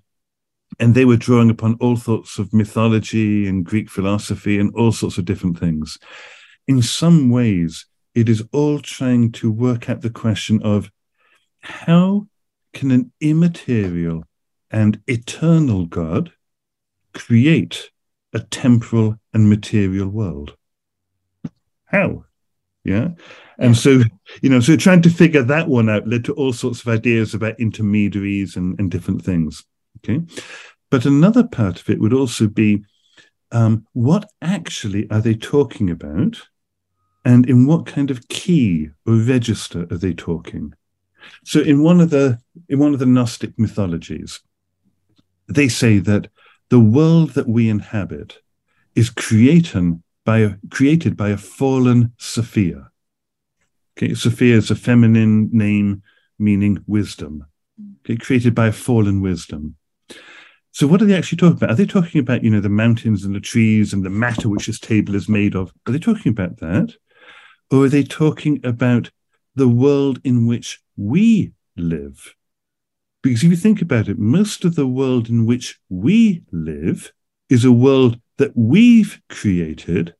And 0.78 0.94
they 0.94 1.04
were 1.04 1.16
drawing 1.16 1.50
upon 1.50 1.76
all 1.80 1.96
sorts 1.96 2.38
of 2.38 2.52
mythology 2.52 3.48
and 3.48 3.64
Greek 3.64 3.88
philosophy 3.88 4.58
and 4.58 4.74
all 4.74 4.92
sorts 4.92 5.16
of 5.18 5.24
different 5.24 5.58
things. 5.58 5.98
In 6.66 6.82
some 6.82 7.30
ways, 7.30 7.86
it 8.14 8.28
is 8.28 8.42
all 8.52 8.80
trying 8.80 9.32
to 9.32 9.50
work 9.50 9.88
out 9.88 10.00
the 10.00 10.10
question 10.10 10.62
of 10.62 10.90
how 11.60 12.26
can 12.72 12.90
an 12.90 13.12
immaterial 13.20 14.24
and 14.70 15.00
eternal 15.06 15.86
God 15.86 16.32
create 17.14 17.90
a 18.32 18.40
temporal 18.40 19.18
and 19.32 19.48
material 19.48 20.08
world? 20.08 20.56
How? 21.86 22.24
Yeah. 22.84 23.10
And 23.58 23.76
so, 23.76 24.02
you 24.42 24.50
know, 24.50 24.60
so 24.60 24.76
trying 24.76 25.02
to 25.02 25.10
figure 25.10 25.42
that 25.42 25.68
one 25.68 25.88
out 25.88 26.06
led 26.06 26.24
to 26.26 26.34
all 26.34 26.52
sorts 26.52 26.82
of 26.82 26.88
ideas 26.88 27.34
about 27.34 27.58
intermediaries 27.58 28.56
and, 28.56 28.78
and 28.78 28.90
different 28.90 29.24
things. 29.24 29.64
Okay. 30.08 30.22
But 30.90 31.04
another 31.04 31.44
part 31.44 31.80
of 31.80 31.90
it 31.90 32.00
would 32.00 32.12
also 32.12 32.46
be 32.46 32.84
um, 33.52 33.86
what 33.92 34.30
actually 34.42 35.10
are 35.10 35.20
they 35.20 35.34
talking 35.34 35.90
about? 35.90 36.40
And 37.24 37.48
in 37.48 37.66
what 37.66 37.86
kind 37.86 38.10
of 38.10 38.28
key 38.28 38.90
or 39.06 39.14
register 39.14 39.86
are 39.90 39.98
they 39.98 40.14
talking? 40.14 40.74
So 41.44 41.60
in 41.60 41.82
one 41.82 42.00
of 42.00 42.10
the 42.10 42.38
in 42.68 42.78
one 42.78 42.92
of 42.92 43.00
the 43.00 43.06
Gnostic 43.06 43.58
mythologies, 43.58 44.40
they 45.48 45.68
say 45.68 45.98
that 45.98 46.28
the 46.68 46.80
world 46.80 47.30
that 47.30 47.48
we 47.48 47.68
inhabit 47.68 48.38
is 48.94 49.10
created 49.10 50.02
by 50.24 50.38
a, 50.38 50.54
created 50.70 51.16
by 51.16 51.30
a 51.30 51.36
fallen 51.36 52.12
Sophia. 52.18 52.90
Okay, 53.96 54.14
Sophia 54.14 54.56
is 54.56 54.70
a 54.70 54.76
feminine 54.76 55.48
name 55.52 56.02
meaning 56.38 56.82
wisdom. 56.86 57.46
Okay, 58.00 58.16
created 58.16 58.54
by 58.54 58.68
a 58.68 58.72
fallen 58.72 59.20
wisdom. 59.20 59.76
So 60.76 60.86
what 60.86 61.00
are 61.00 61.06
they 61.06 61.16
actually 61.16 61.38
talking 61.38 61.56
about? 61.56 61.70
Are 61.70 61.74
they 61.74 61.86
talking 61.86 62.20
about, 62.20 62.44
you 62.44 62.50
know, 62.50 62.60
the 62.60 62.68
mountains 62.68 63.24
and 63.24 63.34
the 63.34 63.40
trees 63.40 63.94
and 63.94 64.04
the 64.04 64.10
matter 64.10 64.46
which 64.46 64.66
this 64.66 64.78
table 64.78 65.14
is 65.14 65.26
made 65.26 65.54
of? 65.54 65.72
Are 65.86 65.92
they 65.92 65.98
talking 65.98 66.28
about 66.28 66.58
that? 66.58 66.96
Or 67.70 67.84
are 67.84 67.88
they 67.88 68.02
talking 68.02 68.60
about 68.62 69.10
the 69.54 69.68
world 69.68 70.20
in 70.22 70.46
which 70.46 70.82
we 70.94 71.52
live? 71.78 72.34
Because 73.22 73.42
if 73.42 73.48
you 73.48 73.56
think 73.56 73.80
about 73.80 74.06
it, 74.06 74.18
most 74.18 74.66
of 74.66 74.74
the 74.74 74.86
world 74.86 75.30
in 75.30 75.46
which 75.46 75.80
we 75.88 76.42
live 76.52 77.10
is 77.48 77.64
a 77.64 77.72
world 77.72 78.20
that 78.36 78.52
we've 78.54 79.18
created 79.30 80.14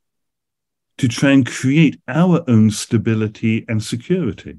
to 0.97 1.07
try 1.07 1.33
and 1.33 1.47
create 1.47 2.01
our 2.09 2.43
own 2.49 2.71
stability 2.71 3.67
and 3.69 3.85
security. 3.85 4.57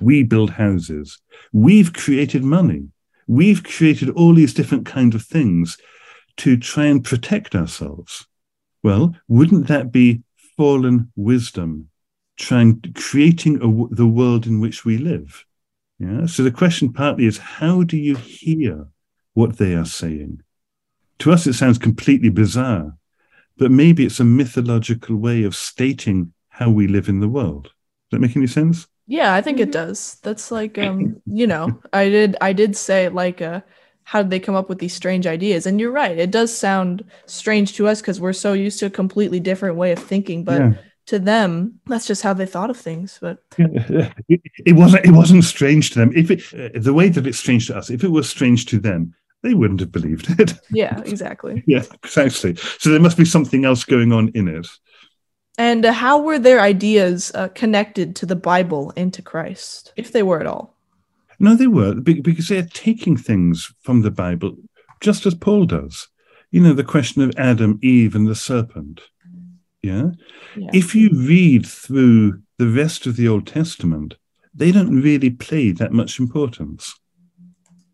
We 0.00 0.22
build 0.22 0.50
houses. 0.50 1.20
We've 1.52 1.92
created 1.92 2.44
money. 2.44 2.90
We've 3.26 3.62
created 3.62 4.10
all 4.10 4.34
these 4.34 4.54
different 4.54 4.86
kinds 4.86 5.14
of 5.14 5.22
things 5.24 5.78
to 6.38 6.56
try 6.56 6.86
and 6.86 7.04
protect 7.04 7.54
ourselves. 7.54 8.26
Well, 8.82 9.14
wouldn't 9.28 9.68
that 9.68 9.92
be 9.92 10.22
fallen 10.56 11.12
wisdom 11.16 11.88
trying 12.36 12.82
creating 12.94 13.56
a, 13.56 13.94
the 13.94 14.06
world 14.06 14.46
in 14.46 14.60
which 14.60 14.84
we 14.84 14.98
live? 14.98 15.44
Yeah. 15.98 16.26
So 16.26 16.42
the 16.42 16.50
question 16.50 16.92
partly 16.92 17.26
is 17.26 17.38
how 17.38 17.82
do 17.82 17.96
you 17.96 18.16
hear 18.16 18.88
what 19.32 19.58
they 19.58 19.74
are 19.74 19.84
saying? 19.86 20.42
To 21.20 21.32
us, 21.32 21.46
it 21.46 21.54
sounds 21.54 21.78
completely 21.78 22.28
bizarre, 22.28 22.96
but 23.56 23.70
maybe 23.70 24.04
it's 24.04 24.20
a 24.20 24.24
mythological 24.24 25.16
way 25.16 25.44
of 25.44 25.54
stating 25.54 26.32
how 26.48 26.70
we 26.70 26.86
live 26.88 27.08
in 27.08 27.20
the 27.20 27.28
world. 27.28 27.64
Does 27.64 27.72
that 28.12 28.20
make 28.20 28.36
any 28.36 28.48
sense? 28.48 28.86
Yeah, 29.06 29.34
I 29.34 29.42
think 29.42 29.60
it 29.60 29.72
does. 29.72 30.18
That's 30.22 30.50
like 30.50 30.78
um, 30.78 31.20
you 31.26 31.46
know, 31.46 31.80
I 31.92 32.08
did 32.08 32.36
I 32.40 32.52
did 32.52 32.76
say 32.76 33.08
like 33.08 33.42
uh 33.42 33.60
how 34.04 34.22
did 34.22 34.30
they 34.30 34.40
come 34.40 34.54
up 34.54 34.68
with 34.68 34.78
these 34.78 34.94
strange 34.94 35.26
ideas? 35.26 35.66
And 35.66 35.80
you're 35.80 35.90
right, 35.90 36.16
it 36.16 36.30
does 36.30 36.56
sound 36.56 37.04
strange 37.26 37.72
to 37.74 37.88
us 37.88 38.00
because 38.00 38.20
we're 38.20 38.34
so 38.34 38.52
used 38.52 38.78
to 38.80 38.86
a 38.86 38.90
completely 38.90 39.40
different 39.40 39.76
way 39.76 39.92
of 39.92 39.98
thinking, 39.98 40.44
but 40.44 40.60
yeah. 40.60 40.74
to 41.06 41.18
them, 41.18 41.80
that's 41.86 42.06
just 42.06 42.22
how 42.22 42.34
they 42.34 42.44
thought 42.46 42.68
of 42.68 42.76
things. 42.76 43.18
But 43.20 43.38
it, 43.58 44.42
it 44.66 44.72
wasn't 44.74 45.06
it 45.06 45.12
wasn't 45.12 45.44
strange 45.44 45.90
to 45.90 45.98
them. 45.98 46.12
If 46.14 46.30
it 46.30 46.42
uh, 46.54 46.78
the 46.78 46.94
way 46.94 47.08
that 47.08 47.26
it's 47.26 47.38
strange 47.38 47.66
to 47.68 47.76
us, 47.76 47.90
if 47.90 48.04
it 48.04 48.10
was 48.10 48.28
strange 48.28 48.66
to 48.66 48.78
them, 48.78 49.14
they 49.42 49.54
wouldn't 49.54 49.80
have 49.80 49.92
believed 49.92 50.40
it. 50.40 50.54
Yeah, 50.70 51.00
exactly. 51.00 51.62
yeah, 51.66 51.84
exactly. 52.02 52.56
So 52.78 52.90
there 52.90 53.00
must 53.00 53.18
be 53.18 53.26
something 53.26 53.64
else 53.64 53.84
going 53.84 54.12
on 54.12 54.28
in 54.34 54.48
it. 54.48 54.66
And 55.56 55.84
how 55.84 56.18
were 56.20 56.38
their 56.38 56.60
ideas 56.60 57.30
uh, 57.34 57.48
connected 57.48 58.16
to 58.16 58.26
the 58.26 58.36
Bible 58.36 58.92
and 58.96 59.14
to 59.14 59.22
Christ, 59.22 59.92
if 59.96 60.10
they 60.10 60.22
were 60.22 60.40
at 60.40 60.46
all? 60.46 60.74
No, 61.38 61.54
they 61.54 61.66
were, 61.66 61.94
because 61.94 62.48
they're 62.48 62.68
taking 62.72 63.16
things 63.16 63.72
from 63.80 64.02
the 64.02 64.10
Bible, 64.10 64.56
just 65.00 65.26
as 65.26 65.34
Paul 65.34 65.66
does. 65.66 66.08
You 66.50 66.60
know, 66.60 66.72
the 66.72 66.84
question 66.84 67.22
of 67.22 67.32
Adam, 67.36 67.78
Eve, 67.82 68.14
and 68.14 68.26
the 68.26 68.34
serpent. 68.34 69.00
Yeah? 69.82 70.10
yeah. 70.56 70.70
If 70.72 70.94
you 70.94 71.10
read 71.12 71.66
through 71.66 72.40
the 72.58 72.68
rest 72.68 73.06
of 73.06 73.16
the 73.16 73.28
Old 73.28 73.46
Testament, 73.46 74.16
they 74.54 74.72
don't 74.72 75.02
really 75.02 75.30
play 75.30 75.72
that 75.72 75.92
much 75.92 76.18
importance. 76.18 76.94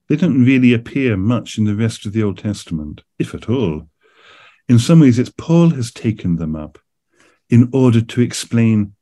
They 0.09 0.17
don't 0.17 0.45
really 0.45 0.73
appear 0.73 1.17
much 1.17 1.57
in 1.57 1.65
the 1.65 1.77
rest 1.77 2.05
of 2.05 2.13
the 2.13 2.23
Old 2.23 2.39
Testament, 2.39 3.03
if 3.19 3.35
at 3.35 3.49
all. 3.49 3.89
In 4.69 4.79
some 4.79 5.01
ways, 5.01 5.19
it's 5.19 5.33
Paul 5.37 5.71
has 5.71 5.91
taken 5.91 6.37
them 6.37 6.55
up 6.55 6.79
in 7.51 7.69
order 7.73 8.01
to 8.01 8.21
explain 8.21 8.95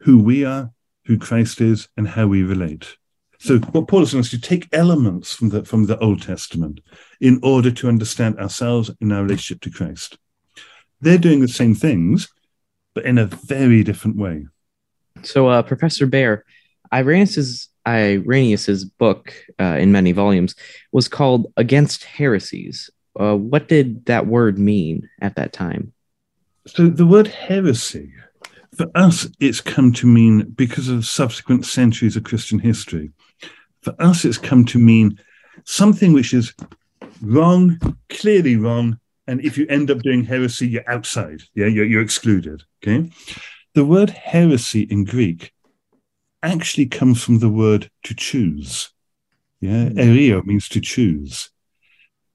who 0.00 0.18
we 0.18 0.44
are, 0.44 0.70
who 1.06 1.18
Christ 1.18 1.60
is, 1.60 1.88
and 1.96 2.06
how 2.06 2.26
we 2.26 2.42
relate. 2.42 2.96
So 3.40 3.58
what 3.58 3.88
Paul 3.88 4.02
is 4.02 4.10
saying 4.10 4.22
is 4.22 4.30
to 4.30 4.40
take 4.40 4.68
elements 4.72 5.32
from 5.32 5.48
the 5.50 5.64
from 5.64 5.86
the 5.86 5.98
Old 5.98 6.22
Testament 6.22 6.80
in 7.20 7.40
order 7.42 7.70
to 7.70 7.88
understand 7.88 8.38
ourselves 8.38 8.90
in 9.00 9.12
our 9.12 9.22
relationship 9.22 9.62
to 9.62 9.70
Christ. 9.70 10.18
They're 11.00 11.18
doing 11.18 11.40
the 11.40 11.48
same 11.48 11.74
things, 11.74 12.28
but 12.94 13.04
in 13.04 13.16
a 13.16 13.26
very 13.26 13.84
different 13.84 14.16
way. 14.16 14.46
So, 15.22 15.48
uh, 15.48 15.62
Professor 15.62 16.06
Behr, 16.06 16.42
Irenaeus's 16.92 17.68
Irenaeus's 17.86 18.84
book 18.84 19.32
uh, 19.60 19.76
in 19.78 19.92
many 19.92 20.12
volumes 20.12 20.54
was 20.90 21.08
called 21.08 21.52
"Against 21.56 22.04
Heresies." 22.04 22.90
Uh, 23.18 23.36
what 23.36 23.68
did 23.68 24.04
that 24.06 24.26
word 24.26 24.58
mean 24.58 25.08
at 25.20 25.36
that 25.36 25.52
time? 25.52 25.92
So 26.68 26.88
the 26.88 27.06
word 27.06 27.28
heresy, 27.28 28.12
for 28.76 28.86
us, 28.94 29.26
it's 29.40 29.60
come 29.60 29.92
to 29.94 30.06
mean, 30.06 30.50
because 30.50 30.88
of 30.88 31.06
subsequent 31.06 31.64
centuries 31.64 32.16
of 32.16 32.24
Christian 32.24 32.58
history, 32.58 33.10
for 33.80 33.94
us, 33.98 34.24
it's 34.24 34.38
come 34.38 34.64
to 34.66 34.78
mean 34.78 35.18
something 35.64 36.12
which 36.12 36.34
is 36.34 36.54
wrong, 37.22 37.78
clearly 38.10 38.56
wrong. 38.56 38.98
And 39.26 39.40
if 39.40 39.56
you 39.56 39.66
end 39.68 39.90
up 39.90 40.00
doing 40.00 40.24
heresy, 40.24 40.68
you're 40.68 40.88
outside. 40.90 41.42
Yeah, 41.54 41.66
you're, 41.66 41.86
you're 41.86 42.02
excluded. 42.02 42.62
Okay. 42.82 43.10
The 43.74 43.84
word 43.84 44.10
heresy 44.10 44.82
in 44.82 45.04
Greek 45.04 45.52
actually 46.42 46.86
comes 46.86 47.22
from 47.22 47.38
the 47.38 47.50
word 47.50 47.90
to 48.04 48.14
choose. 48.14 48.90
Yeah, 49.60 49.86
mm. 49.86 49.96
ereo 49.96 50.44
means 50.44 50.68
to 50.70 50.80
choose. 50.80 51.50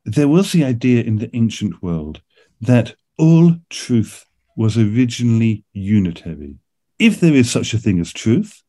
There 0.05 0.27
was 0.27 0.51
the 0.51 0.65
idea 0.65 1.03
in 1.03 1.17
the 1.17 1.33
ancient 1.35 1.81
world 1.81 2.21
that 2.61 2.95
all 3.17 3.55
truth 3.69 4.25
was 4.55 4.77
originally 4.77 5.63
unitary. 5.73 6.57
If 6.99 7.19
there 7.19 7.33
is 7.33 7.51
such 7.51 7.73
a 7.73 7.77
thing 7.77 7.99
as 7.99 8.13
truth, 8.13 8.61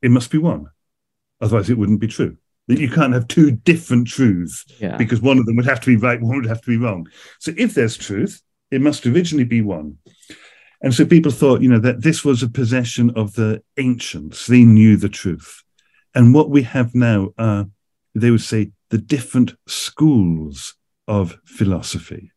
it 0.00 0.10
must 0.10 0.30
be 0.30 0.38
one. 0.38 0.66
Otherwise, 1.40 1.70
it 1.70 1.78
wouldn't 1.78 2.00
be 2.00 2.08
true. 2.08 2.36
You 2.68 2.88
can't 2.88 3.12
have 3.12 3.26
two 3.26 3.50
different 3.50 4.06
truths 4.06 4.64
yeah. 4.78 4.96
because 4.96 5.20
one 5.20 5.38
of 5.38 5.46
them 5.46 5.56
would 5.56 5.66
have 5.66 5.80
to 5.80 5.86
be 5.86 5.96
right, 5.96 6.20
one 6.20 6.36
would 6.36 6.46
have 6.46 6.60
to 6.62 6.70
be 6.70 6.76
wrong. 6.76 7.08
So 7.40 7.52
if 7.56 7.74
there's 7.74 7.96
truth, 7.96 8.40
it 8.70 8.80
must 8.80 9.06
originally 9.06 9.44
be 9.44 9.60
one. 9.60 9.98
And 10.80 10.94
so 10.94 11.04
people 11.04 11.32
thought, 11.32 11.60
you 11.60 11.68
know, 11.68 11.80
that 11.80 12.02
this 12.02 12.24
was 12.24 12.42
a 12.42 12.48
possession 12.48 13.10
of 13.16 13.34
the 13.34 13.62
ancients. 13.76 14.46
They 14.46 14.64
knew 14.64 14.96
the 14.96 15.08
truth. 15.08 15.62
And 16.14 16.34
what 16.34 16.50
we 16.50 16.62
have 16.62 16.94
now 16.94 17.30
are, 17.38 17.66
they 18.14 18.30
would 18.30 18.40
say, 18.40 18.70
the 18.90 18.98
different 18.98 19.54
schools 19.66 20.74
of 21.08 21.38
philosophy 21.44 22.32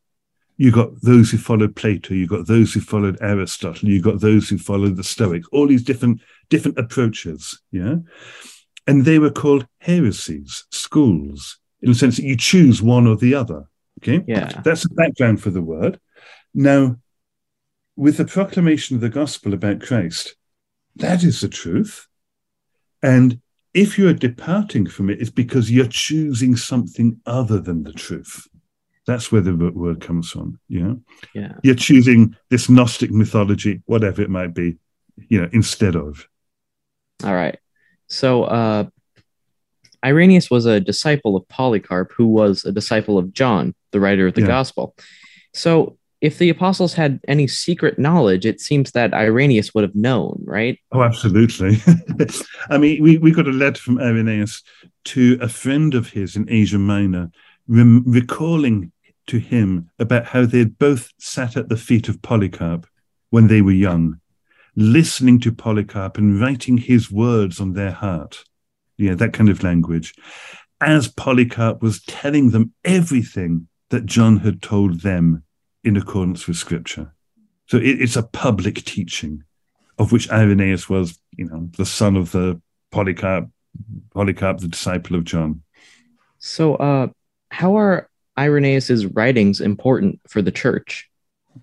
you 0.57 0.71
got 0.71 1.01
those 1.01 1.31
who 1.31 1.37
followed 1.37 1.75
Plato, 1.75 2.13
you 2.13 2.27
got 2.27 2.47
those 2.47 2.73
who 2.73 2.79
followed 2.79 3.17
Aristotle, 3.21 3.89
you 3.89 4.01
got 4.01 4.21
those 4.21 4.49
who 4.49 4.57
followed 4.57 4.95
the 4.95 5.03
Stoics, 5.03 5.47
all 5.51 5.67
these 5.67 5.83
different 5.83 6.21
different 6.49 6.77
approaches, 6.77 7.59
yeah. 7.71 7.95
And 8.87 9.03
they 9.03 9.17
were 9.17 9.31
called 9.31 9.67
heresies, 9.79 10.65
schools, 10.69 11.59
in 11.81 11.89
the 11.89 11.95
sense 11.95 12.17
that 12.17 12.25
you 12.25 12.37
choose 12.37 12.81
one 12.81 13.07
or 13.07 13.15
the 13.15 13.33
other. 13.33 13.65
Okay, 13.99 14.23
yeah, 14.27 14.61
that's 14.63 14.83
the 14.83 14.93
background 14.93 15.41
for 15.41 15.49
the 15.49 15.61
word. 15.61 15.99
Now, 16.53 16.97
with 17.95 18.17
the 18.17 18.25
proclamation 18.25 18.95
of 18.95 19.01
the 19.01 19.09
gospel 19.09 19.53
about 19.53 19.81
Christ, 19.81 20.35
that 20.97 21.23
is 21.23 21.41
the 21.41 21.49
truth, 21.49 22.07
and 23.01 23.41
if 23.73 23.97
you 23.97 24.07
are 24.07 24.13
departing 24.13 24.87
from 24.87 25.09
it, 25.09 25.19
it's 25.19 25.29
because 25.29 25.69
you're 25.69 25.87
choosing 25.87 26.55
something 26.55 27.19
other 27.25 27.59
than 27.59 27.83
the 27.83 27.91
truth. 27.91 28.47
That's 29.07 29.31
where 29.31 29.41
the 29.41 29.55
word 29.55 30.01
comes 30.01 30.31
from. 30.31 30.59
You 30.67 30.83
know, 30.83 31.01
yeah. 31.33 31.53
You're 31.63 31.75
choosing 31.75 32.35
this 32.49 32.69
Gnostic 32.69 33.11
mythology, 33.11 33.81
whatever 33.85 34.21
it 34.21 34.29
might 34.29 34.53
be, 34.53 34.77
you 35.29 35.41
know, 35.41 35.49
instead 35.51 35.95
of. 35.95 36.27
All 37.23 37.33
right. 37.33 37.57
So 38.07 38.43
uh, 38.43 38.85
Irenaeus 40.03 40.51
was 40.51 40.65
a 40.65 40.79
disciple 40.79 41.35
of 41.35 41.47
Polycarp, 41.47 42.11
who 42.15 42.27
was 42.27 42.65
a 42.65 42.71
disciple 42.71 43.17
of 43.17 43.33
John, 43.33 43.73
the 43.91 43.99
writer 43.99 44.27
of 44.27 44.35
the 44.35 44.41
yeah. 44.41 44.47
Gospel. 44.47 44.95
So 45.53 45.97
if 46.21 46.37
the 46.37 46.49
apostles 46.49 46.93
had 46.93 47.19
any 47.27 47.47
secret 47.47 47.99
knowledge, 47.99 48.45
it 48.45 48.59
seems 48.59 48.91
that 48.91 49.13
Irenaeus 49.13 49.73
would 49.73 49.83
have 49.83 49.95
known, 49.95 50.41
right? 50.45 50.79
Oh, 50.91 51.03
absolutely. 51.03 51.77
I 52.69 52.77
mean, 52.77 53.03
we, 53.03 53.17
we 53.17 53.31
got 53.31 53.47
a 53.47 53.51
letter 53.51 53.79
from 53.79 53.99
Irenaeus 53.99 54.63
to 55.05 55.37
a 55.41 55.49
friend 55.49 55.93
of 55.93 56.09
his 56.09 56.35
in 56.35 56.49
Asia 56.49 56.79
Minor, 56.79 57.31
recalling 57.67 58.91
to 59.27 59.39
him 59.39 59.89
about 59.99 60.25
how 60.25 60.45
they 60.45 60.59
had 60.59 60.77
both 60.77 61.11
sat 61.17 61.57
at 61.57 61.69
the 61.69 61.77
feet 61.77 62.09
of 62.09 62.21
Polycarp 62.21 62.87
when 63.29 63.47
they 63.47 63.61
were 63.61 63.71
young, 63.71 64.19
listening 64.75 65.39
to 65.41 65.51
Polycarp 65.51 66.17
and 66.17 66.39
writing 66.39 66.77
his 66.77 67.11
words 67.11 67.59
on 67.59 67.73
their 67.73 67.91
heart. 67.91 68.43
Yeah, 68.97 69.15
that 69.15 69.33
kind 69.33 69.49
of 69.49 69.63
language. 69.63 70.13
As 70.81 71.07
Polycarp 71.07 71.81
was 71.81 72.01
telling 72.03 72.51
them 72.51 72.73
everything 72.83 73.67
that 73.89 74.05
John 74.05 74.37
had 74.37 74.61
told 74.61 75.01
them 75.01 75.43
in 75.83 75.97
accordance 75.97 76.47
with 76.47 76.57
Scripture. 76.57 77.13
So 77.67 77.77
it, 77.77 78.01
it's 78.01 78.15
a 78.15 78.23
public 78.23 78.83
teaching, 78.83 79.43
of 79.97 80.11
which 80.11 80.29
Irenaeus 80.29 80.89
was, 80.89 81.19
you 81.35 81.45
know, 81.45 81.69
the 81.77 81.85
son 81.85 82.15
of 82.15 82.31
the 82.31 82.61
Polycarp, 82.91 83.49
Polycarp, 84.13 84.59
the 84.59 84.67
disciple 84.67 85.15
of 85.15 85.23
John. 85.23 85.61
So, 86.37 86.75
uh, 86.75 87.07
how 87.49 87.77
are 87.77 88.09
Irenaeus's 88.37 89.05
writings 89.07 89.61
important 89.61 90.19
for 90.27 90.41
the 90.41 90.51
church? 90.51 91.09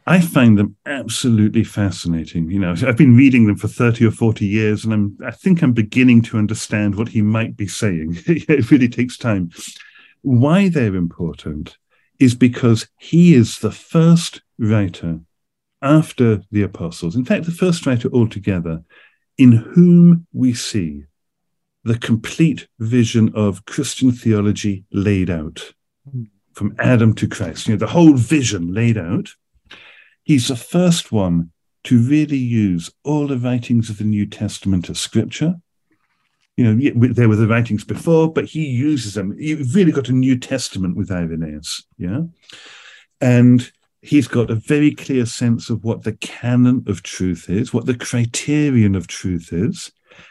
I 0.06 0.20
find 0.20 0.58
them 0.58 0.76
absolutely 0.86 1.64
fascinating. 1.64 2.50
You 2.50 2.58
know, 2.58 2.74
I've 2.86 2.96
been 2.96 3.16
reading 3.16 3.46
them 3.46 3.56
for 3.56 3.68
30 3.68 4.06
or 4.06 4.10
40 4.10 4.46
years, 4.46 4.84
and 4.84 4.92
I'm, 4.92 5.18
I 5.24 5.30
think 5.30 5.62
I'm 5.62 5.72
beginning 5.72 6.22
to 6.22 6.38
understand 6.38 6.94
what 6.94 7.08
he 7.08 7.22
might 7.22 7.56
be 7.56 7.68
saying. 7.68 8.18
it 8.26 8.70
really 8.70 8.88
takes 8.88 9.16
time. 9.18 9.50
Why 10.22 10.68
they're 10.68 10.94
important 10.94 11.76
is 12.18 12.34
because 12.34 12.88
he 12.98 13.34
is 13.34 13.58
the 13.58 13.72
first 13.72 14.42
writer 14.58 15.20
after 15.82 16.42
the 16.50 16.62
apostles, 16.62 17.16
in 17.16 17.24
fact, 17.24 17.44
the 17.44 17.50
first 17.50 17.84
writer 17.84 18.08
altogether, 18.12 18.82
in 19.36 19.52
whom 19.52 20.26
we 20.32 20.54
see 20.54 21.04
the 21.84 21.98
complete 21.98 22.68
vision 22.78 23.32
of 23.34 23.64
Christian 23.64 24.12
theology 24.12 24.84
laid 24.92 25.28
out 25.28 25.72
hmm. 26.10 26.24
From 26.54 26.74
Adam 26.78 27.14
to 27.14 27.28
Christ, 27.28 27.66
you 27.66 27.74
know, 27.74 27.78
the 27.78 27.86
whole 27.86 28.14
vision 28.14 28.72
laid 28.72 28.98
out. 28.98 29.30
He's 30.24 30.48
the 30.48 30.56
first 30.56 31.12
one 31.12 31.50
to 31.84 31.98
really 31.98 32.38
use 32.38 32.90
all 33.02 33.26
the 33.26 33.38
writings 33.38 33.90
of 33.90 33.98
the 33.98 34.04
New 34.04 34.26
Testament 34.26 34.88
as 34.88 35.00
scripture. 35.00 35.56
You 36.56 36.74
know, 36.74 36.92
there 37.12 37.28
were 37.28 37.36
the 37.36 37.48
writings 37.48 37.82
before, 37.82 38.32
but 38.32 38.44
he 38.44 38.66
uses 38.66 39.14
them. 39.14 39.34
You've 39.38 39.74
really 39.74 39.90
got 39.90 40.10
a 40.10 40.12
New 40.12 40.38
Testament 40.38 40.96
with 40.96 41.10
Irenaeus, 41.10 41.84
yeah? 41.96 42.22
And 43.20 43.72
he's 44.02 44.28
got 44.28 44.50
a 44.50 44.56
very 44.56 44.94
clear 44.94 45.24
sense 45.26 45.70
of 45.70 45.82
what 45.82 46.02
the 46.02 46.12
canon 46.12 46.84
of 46.86 47.02
truth 47.02 47.48
is, 47.48 47.72
what 47.72 47.86
the 47.86 47.96
criterion 47.96 48.94
of 48.94 49.06
truth 49.06 49.52
is, 49.52 49.90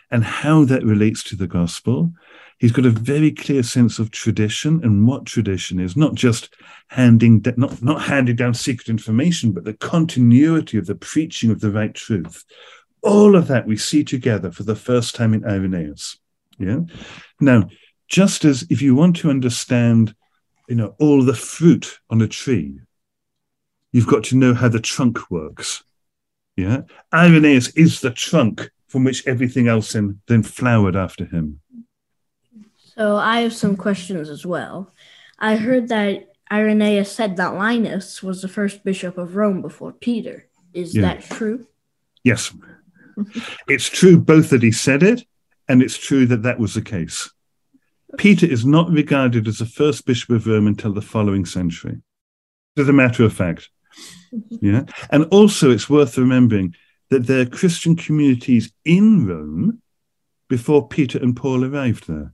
and 0.10 0.24
how 0.24 0.66
that 0.66 0.84
relates 0.84 1.24
to 1.24 1.36
the 1.36 1.48
gospel. 1.48 2.12
He's 2.60 2.72
got 2.72 2.86
a 2.86 2.92
very 2.92 3.32
clear 3.32 3.64
sense 3.64 3.98
of 3.98 4.12
tradition 4.12 4.82
and 4.84 5.08
what 5.08 5.26
tradition 5.26 5.80
is, 5.80 5.98
not 5.98 6.14
just 6.14 6.54
handing 6.90 7.44
not, 7.58 7.82
not 7.82 8.04
handing 8.04 8.36
down 8.36 8.54
secret 8.54 8.88
information, 8.88 9.52
but 9.52 9.64
the 9.64 9.74
continuity 9.74 10.78
of 10.78 10.86
the 10.86 10.96
preaching 10.96 11.50
of 11.50 11.60
the 11.60 11.72
right 11.72 11.94
truth. 11.94 12.46
All 13.02 13.36
of 13.36 13.48
that 13.48 13.66
we 13.66 13.78
see 13.78 14.04
together 14.04 14.52
for 14.52 14.62
the 14.62 14.76
first 14.76 15.16
time 15.16 15.34
in 15.34 15.44
Irenaeus. 15.44 16.20
Yeah. 16.60 16.82
Now, 17.40 17.68
just 18.08 18.46
as 18.46 18.64
if 18.70 18.82
you 18.82 18.94
want 18.94 19.16
to 19.18 19.32
understand, 19.32 20.14
you 20.70 20.76
know, 20.76 20.96
all 21.00 21.24
the 21.24 21.34
fruit 21.34 22.00
on 22.12 22.22
a 22.22 22.28
tree, 22.28 22.80
you've 23.92 24.06
got 24.06 24.26
to 24.26 24.38
know 24.38 24.54
how 24.54 24.68
the 24.68 24.80
trunk 24.80 25.32
works. 25.32 25.84
Yeah. 26.56 26.82
Irenaeus 27.12 27.70
is 27.70 28.02
the 28.02 28.12
trunk 28.12 28.70
from 28.92 29.06
which 29.06 29.26
everything 29.26 29.70
else 29.70 29.94
then, 29.94 30.20
then 30.28 30.44
flowered 30.44 30.98
after 30.98 31.24
him. 31.24 31.62
So 32.78 33.16
I 33.16 33.40
have 33.40 33.54
some 33.54 33.78
questions 33.78 34.30
as 34.30 34.46
well. 34.46 34.92
I 35.40 35.56
heard 35.56 35.88
that 35.88 36.34
Irenaeus 36.52 37.10
said 37.10 37.38
that 37.38 37.54
Linus 37.54 38.22
was 38.22 38.42
the 38.42 38.50
first 38.50 38.84
bishop 38.84 39.18
of 39.18 39.38
Rome 39.38 39.62
before 39.62 39.94
Peter. 39.94 40.50
Is 40.74 40.94
yeah. 40.94 41.04
that 41.04 41.24
true? 41.24 41.66
Yes. 42.26 42.54
it's 43.70 43.88
true 43.88 44.20
both 44.20 44.50
that 44.50 44.62
he 44.62 44.74
said 44.74 45.04
it 45.04 45.24
and 45.70 45.82
it's 45.82 45.98
true 45.98 46.26
that 46.26 46.44
that 46.44 46.60
was 46.60 46.74
the 46.74 46.82
case. 46.82 47.32
Peter 48.18 48.46
is 48.46 48.66
not 48.66 48.90
regarded 48.90 49.48
as 49.48 49.60
the 49.60 49.66
first 49.66 50.06
bishop 50.06 50.32
of 50.32 50.46
Rome 50.46 50.68
until 50.68 50.92
the 50.92 51.02
following 51.02 51.46
century. 51.46 52.02
As 52.78 52.90
a 52.90 52.94
matter 52.94 53.24
of 53.24 53.32
fact. 53.32 53.70
Yeah. 54.62 54.84
And 55.10 55.26
also, 55.26 55.72
it's 55.72 55.90
worth 55.90 56.18
remembering 56.18 56.74
that 57.12 57.28
there 57.28 57.42
are 57.42 57.46
Christian 57.46 57.96
communities 57.96 58.72
in 58.84 59.28
Rome 59.28 59.82
before 60.50 60.88
Peter 60.88 61.20
and 61.20 61.36
Paul 61.36 61.64
arrived 61.64 62.08
there. 62.08 62.34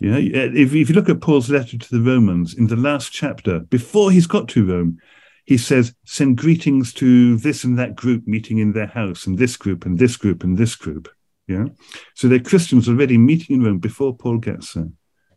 Yeah, 0.00 0.16
if, 0.16 0.74
if 0.74 0.88
you 0.88 0.94
look 0.94 1.08
at 1.08 1.20
Paul's 1.20 1.48
letter 1.48 1.78
to 1.78 1.90
the 1.90 2.00
Romans 2.00 2.54
in 2.54 2.66
the 2.66 2.76
last 2.76 3.12
chapter, 3.12 3.60
before 3.60 4.10
he's 4.10 4.26
got 4.26 4.48
to 4.48 4.66
Rome, 4.66 4.98
he 5.44 5.56
says, 5.56 5.94
send 6.04 6.38
greetings 6.38 6.92
to 6.94 7.36
this 7.36 7.64
and 7.64 7.78
that 7.78 7.94
group 7.94 8.26
meeting 8.26 8.58
in 8.58 8.72
their 8.72 8.86
house, 8.86 9.26
and 9.26 9.38
this 9.38 9.56
group, 9.56 9.84
and 9.86 9.98
this 9.98 10.16
group, 10.16 10.42
and 10.42 10.58
this 10.58 10.74
group. 10.74 11.08
Yeah. 11.46 11.66
So 12.14 12.28
they're 12.28 12.40
Christians 12.40 12.88
already 12.88 13.18
meeting 13.18 13.56
in 13.56 13.62
Rome 13.62 13.78
before 13.78 14.16
Paul 14.16 14.38
gets 14.38 14.72
there. 14.72 14.88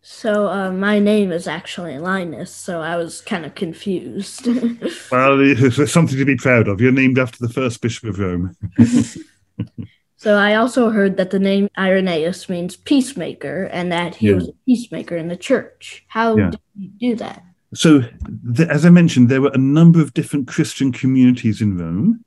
So 0.09 0.47
uh, 0.47 0.71
my 0.71 0.99
name 0.99 1.33
is 1.33 1.47
actually 1.47 1.99
Linus, 1.99 2.49
so 2.49 2.79
I 2.79 2.95
was 2.95 3.19
kind 3.19 3.45
of 3.45 3.55
confused. 3.55 4.47
well, 5.11 5.37
it's 5.41 5.91
something 5.91 6.17
to 6.17 6.23
be 6.23 6.37
proud 6.37 6.69
of. 6.69 6.79
You're 6.79 6.93
named 6.93 7.19
after 7.19 7.45
the 7.45 7.53
first 7.53 7.81
bishop 7.81 8.09
of 8.09 8.17
Rome. 8.17 8.55
So 10.19 10.35
I 10.35 10.55
also 10.55 10.89
heard 10.89 11.15
that 11.17 11.29
the 11.29 11.37
name 11.37 11.69
Irenaeus 11.77 12.49
means 12.49 12.75
peacemaker 12.75 13.65
and 13.65 13.91
that 13.91 14.15
he 14.15 14.29
yeah. 14.29 14.33
was 14.33 14.47
a 14.47 14.53
peacemaker 14.65 15.15
in 15.15 15.27
the 15.27 15.37
church. 15.37 16.03
How 16.07 16.35
yeah. 16.35 16.49
did 16.49 16.59
he 16.75 16.87
do 16.87 17.15
that? 17.17 17.43
So, 17.75 17.99
the, 18.27 18.67
as 18.67 18.83
I 18.83 18.89
mentioned, 18.89 19.29
there 19.29 19.41
were 19.41 19.51
a 19.53 19.59
number 19.59 20.01
of 20.01 20.15
different 20.15 20.47
Christian 20.47 20.91
communities 20.91 21.61
in 21.61 21.77
Rome. 21.77 22.25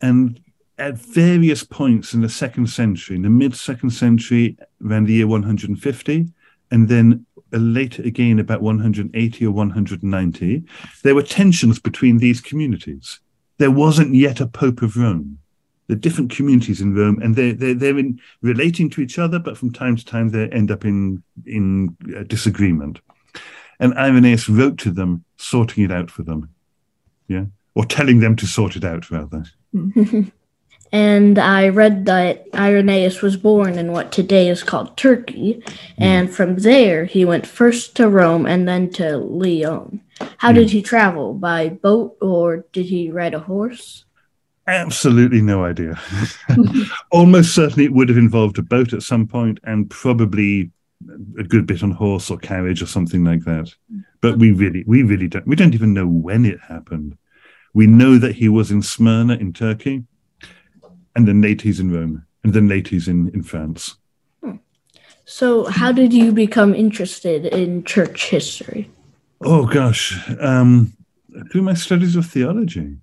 And 0.00 0.40
at 0.78 0.96
various 0.96 1.64
points 1.64 2.14
in 2.14 2.22
the 2.22 2.30
second 2.30 2.68
century, 2.68 3.16
in 3.16 3.22
the 3.22 3.28
mid 3.28 3.54
second 3.56 3.90
century, 3.90 4.56
around 4.82 5.06
the 5.06 5.12
year 5.12 5.26
150, 5.26 6.32
and 6.72 6.88
then 6.88 7.26
later 7.52 8.02
again 8.02 8.38
about 8.38 8.62
180 8.62 9.46
or 9.46 9.50
190, 9.52 10.64
there 11.02 11.14
were 11.14 11.22
tensions 11.22 11.78
between 11.78 12.18
these 12.18 12.40
communities. 12.40 13.20
There 13.58 13.70
wasn't 13.70 14.14
yet 14.14 14.40
a 14.40 14.46
Pope 14.46 14.82
of 14.82 14.96
Rome 14.96 15.38
the 15.88 15.96
different 15.96 16.30
communities 16.30 16.80
in 16.80 16.94
Rome, 16.94 17.20
and 17.22 17.36
they're 17.36 17.52
they're, 17.52 17.74
they're 17.74 17.98
in 17.98 18.18
relating 18.40 18.88
to 18.90 19.02
each 19.02 19.18
other, 19.18 19.38
but 19.38 19.58
from 19.58 19.72
time 19.72 19.96
to 19.96 20.04
time 20.04 20.30
they 20.30 20.48
end 20.48 20.70
up 20.70 20.86
in 20.86 21.22
in 21.44 21.94
uh, 22.16 22.22
disagreement. 22.22 23.00
And 23.78 23.92
Irenaeus 23.94 24.48
wrote 24.48 24.78
to 24.78 24.90
them, 24.90 25.24
sorting 25.36 25.84
it 25.84 25.92
out 25.92 26.10
for 26.10 26.22
them, 26.22 26.48
yeah, 27.28 27.44
or 27.74 27.84
telling 27.84 28.20
them 28.20 28.36
to 28.36 28.46
sort 28.46 28.76
it 28.76 28.84
out 28.84 29.10
rather. 29.10 29.44
and 30.92 31.38
I 31.38 31.68
read 31.68 32.04
that 32.04 32.46
Irenaeus 32.54 33.22
was 33.22 33.38
born 33.38 33.78
in 33.78 33.92
what 33.92 34.12
today 34.12 34.48
is 34.48 34.62
called 34.62 34.96
Turkey, 34.96 35.62
mm. 35.64 35.76
and 35.98 36.32
from 36.32 36.56
there 36.56 37.06
he 37.06 37.24
went 37.24 37.46
first 37.46 37.96
to 37.96 38.08
Rome 38.08 38.44
and 38.44 38.68
then 38.68 38.90
to 38.90 39.16
Lyon. 39.16 40.02
How 40.36 40.52
mm. 40.52 40.56
did 40.56 40.70
he 40.70 40.82
travel? 40.82 41.32
By 41.32 41.70
boat 41.70 42.18
or 42.20 42.66
did 42.72 42.86
he 42.86 43.10
ride 43.10 43.32
a 43.32 43.40
horse? 43.40 44.04
Absolutely 44.66 45.40
no 45.40 45.64
idea. 45.64 45.98
Almost 47.10 47.54
certainly 47.54 47.86
it 47.86 47.92
would 47.92 48.10
have 48.10 48.18
involved 48.18 48.58
a 48.58 48.62
boat 48.62 48.92
at 48.92 49.02
some 49.02 49.26
point 49.26 49.60
and 49.64 49.90
probably 49.90 50.70
a 51.38 51.42
good 51.42 51.66
bit 51.66 51.82
on 51.82 51.90
horse 51.90 52.30
or 52.30 52.38
carriage 52.38 52.82
or 52.82 52.86
something 52.86 53.24
like 53.24 53.44
that. 53.44 53.74
But 54.20 54.38
we 54.38 54.52
really, 54.52 54.84
we 54.86 55.02
really 55.02 55.26
don't, 55.26 55.46
we 55.46 55.56
don't 55.56 55.74
even 55.74 55.94
know 55.94 56.06
when 56.06 56.44
it 56.44 56.60
happened. 56.60 57.16
We 57.74 57.86
know 57.86 58.18
that 58.18 58.36
he 58.36 58.48
was 58.48 58.70
in 58.70 58.82
Smyrna 58.82 59.34
in 59.34 59.52
Turkey 59.52 60.04
and 61.14 61.26
then 61.26 61.40
later 61.40 61.64
he's 61.64 61.80
in 61.80 61.92
Rome 61.92 62.24
and 62.44 62.52
then 62.52 62.68
later 62.68 62.90
he's 62.90 63.08
in, 63.08 63.28
in 63.30 63.42
France. 63.42 63.96
Hmm. 64.42 64.56
So, 65.24 65.64
how 65.64 65.92
did 65.92 66.12
you 66.12 66.32
become 66.32 66.74
interested 66.74 67.46
in 67.46 67.84
church 67.84 68.30
history? 68.30 68.90
Oh, 69.40 69.66
gosh. 69.66 70.18
Um, 70.40 70.92
through 71.50 71.62
my 71.62 71.74
studies 71.74 72.16
of 72.16 72.26
theology. 72.26 72.96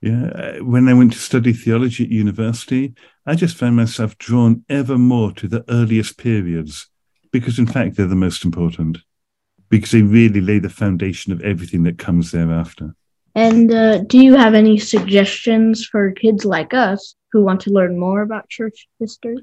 Yeah, 0.00 0.26
uh, 0.30 0.64
when 0.64 0.88
I 0.88 0.94
went 0.94 1.12
to 1.12 1.18
study 1.18 1.52
theology 1.52 2.04
at 2.04 2.10
university, 2.10 2.94
I 3.24 3.36
just 3.36 3.56
found 3.56 3.76
myself 3.76 4.18
drawn 4.18 4.64
ever 4.68 4.98
more 4.98 5.32
to 5.34 5.46
the 5.46 5.64
earliest 5.68 6.18
periods 6.18 6.88
because, 7.30 7.58
in 7.58 7.68
fact, 7.68 7.96
they're 7.96 8.08
the 8.08 8.16
most 8.16 8.44
important 8.44 8.98
because 9.70 9.92
they 9.92 10.02
really 10.02 10.40
lay 10.40 10.58
the 10.58 10.68
foundation 10.68 11.32
of 11.32 11.40
everything 11.42 11.84
that 11.84 11.98
comes 11.98 12.32
thereafter. 12.32 12.94
And 13.34 13.72
uh, 13.72 13.98
do 13.98 14.22
you 14.22 14.34
have 14.34 14.54
any 14.54 14.76
suggestions 14.76 15.86
for 15.86 16.10
kids 16.10 16.44
like 16.44 16.74
us 16.74 17.14
who 17.32 17.42
want 17.42 17.60
to 17.62 17.70
learn 17.70 17.98
more 17.98 18.22
about 18.22 18.48
church 18.48 18.88
history? 18.98 19.38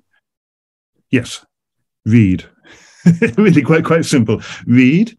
Yes, 1.10 1.46
read. 2.06 2.46
really, 3.38 3.62
quite 3.62 3.86
quite 3.86 4.06
simple. 4.06 4.42
Read, 4.68 5.18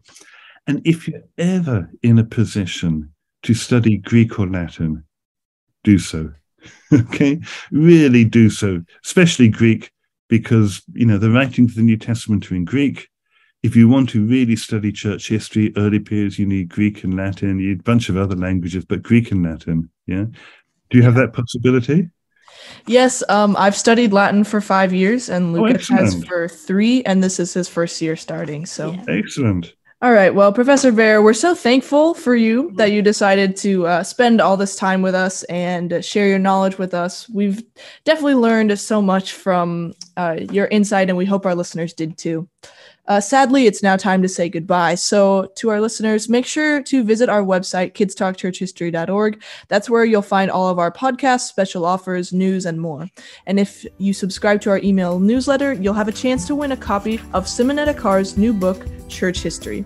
and 0.67 0.81
if 0.85 1.07
you're 1.07 1.23
ever 1.37 1.89
in 2.01 2.19
a 2.19 2.23
position 2.23 3.13
to 3.43 3.53
study 3.53 3.97
Greek 3.97 4.39
or 4.39 4.47
Latin, 4.47 5.03
do 5.83 5.97
so. 5.97 6.31
okay, 6.93 7.41
really 7.71 8.23
do 8.23 8.49
so, 8.49 8.81
especially 9.03 9.49
Greek, 9.49 9.91
because 10.29 10.81
you 10.93 11.05
know 11.05 11.17
the 11.17 11.31
writings 11.31 11.71
of 11.71 11.77
the 11.77 11.81
New 11.81 11.97
Testament 11.97 12.49
are 12.51 12.55
in 12.55 12.65
Greek. 12.65 13.09
If 13.63 13.75
you 13.75 13.87
want 13.87 14.09
to 14.09 14.25
really 14.25 14.55
study 14.55 14.91
church 14.91 15.27
history, 15.27 15.71
early 15.77 15.99
periods, 15.99 16.39
you 16.39 16.47
need 16.47 16.69
Greek 16.69 17.03
and 17.03 17.15
Latin. 17.15 17.59
You 17.59 17.69
need 17.69 17.81
a 17.81 17.83
bunch 17.83 18.09
of 18.09 18.17
other 18.17 18.35
languages, 18.35 18.85
but 18.85 19.03
Greek 19.03 19.31
and 19.31 19.43
Latin. 19.43 19.89
Yeah. 20.07 20.25
Do 20.89 20.97
you 20.97 21.03
have 21.03 21.15
that 21.15 21.33
possibility? 21.33 22.09
Yes, 22.87 23.23
um, 23.29 23.55
I've 23.57 23.75
studied 23.75 24.13
Latin 24.13 24.43
for 24.43 24.61
five 24.61 24.93
years, 24.93 25.29
and 25.29 25.55
oh, 25.55 25.61
Lucas 25.61 25.89
oh, 25.91 25.95
has 25.95 26.23
for 26.25 26.47
three, 26.47 27.03
and 27.03 27.23
this 27.23 27.39
is 27.39 27.53
his 27.53 27.67
first 27.67 28.01
year 28.01 28.15
starting. 28.15 28.65
So 28.65 28.91
yeah. 28.91 29.05
excellent. 29.09 29.73
All 30.03 30.11
right. 30.11 30.33
Well, 30.33 30.51
Professor 30.51 30.91
Behr, 30.91 31.23
we're 31.23 31.31
so 31.33 31.53
thankful 31.53 32.15
for 32.15 32.35
you 32.35 32.71
that 32.77 32.91
you 32.91 33.03
decided 33.03 33.55
to 33.57 33.85
uh, 33.85 34.03
spend 34.03 34.41
all 34.41 34.57
this 34.57 34.75
time 34.75 35.03
with 35.03 35.13
us 35.13 35.43
and 35.43 35.93
uh, 35.93 36.01
share 36.01 36.27
your 36.27 36.39
knowledge 36.39 36.79
with 36.79 36.95
us. 36.95 37.29
We've 37.29 37.61
definitely 38.03 38.33
learned 38.33 38.79
so 38.79 38.99
much 38.99 39.33
from 39.33 39.93
uh, 40.17 40.37
your 40.51 40.65
insight, 40.65 41.09
and 41.09 41.17
we 41.19 41.25
hope 41.25 41.45
our 41.45 41.53
listeners 41.53 41.93
did 41.93 42.17
too. 42.17 42.49
Uh, 43.07 43.19
sadly, 43.19 43.65
it's 43.65 43.81
now 43.81 43.97
time 43.97 44.21
to 44.21 44.29
say 44.29 44.47
goodbye. 44.47 44.95
So, 44.95 45.51
to 45.55 45.69
our 45.69 45.81
listeners, 45.81 46.29
make 46.29 46.45
sure 46.45 46.81
to 46.83 47.03
visit 47.03 47.29
our 47.29 47.41
website, 47.41 47.93
kidstalkchurchhistory.org. 47.93 49.41
That's 49.67 49.89
where 49.89 50.05
you'll 50.05 50.21
find 50.21 50.51
all 50.51 50.69
of 50.69 50.79
our 50.79 50.91
podcasts, 50.91 51.47
special 51.47 51.85
offers, 51.85 52.31
news, 52.31 52.65
and 52.65 52.79
more. 52.79 53.07
And 53.47 53.59
if 53.59 53.85
you 53.97 54.13
subscribe 54.13 54.61
to 54.61 54.69
our 54.69 54.79
email 54.79 55.19
newsletter, 55.19 55.73
you'll 55.73 55.93
have 55.95 56.07
a 56.07 56.13
chance 56.13 56.45
to 56.47 56.55
win 56.55 56.71
a 56.71 56.77
copy 56.77 57.19
of 57.33 57.45
Simonetta 57.45 57.97
Carr's 57.97 58.37
new 58.37 58.53
book, 58.53 58.85
Church 59.09 59.39
History. 59.39 59.83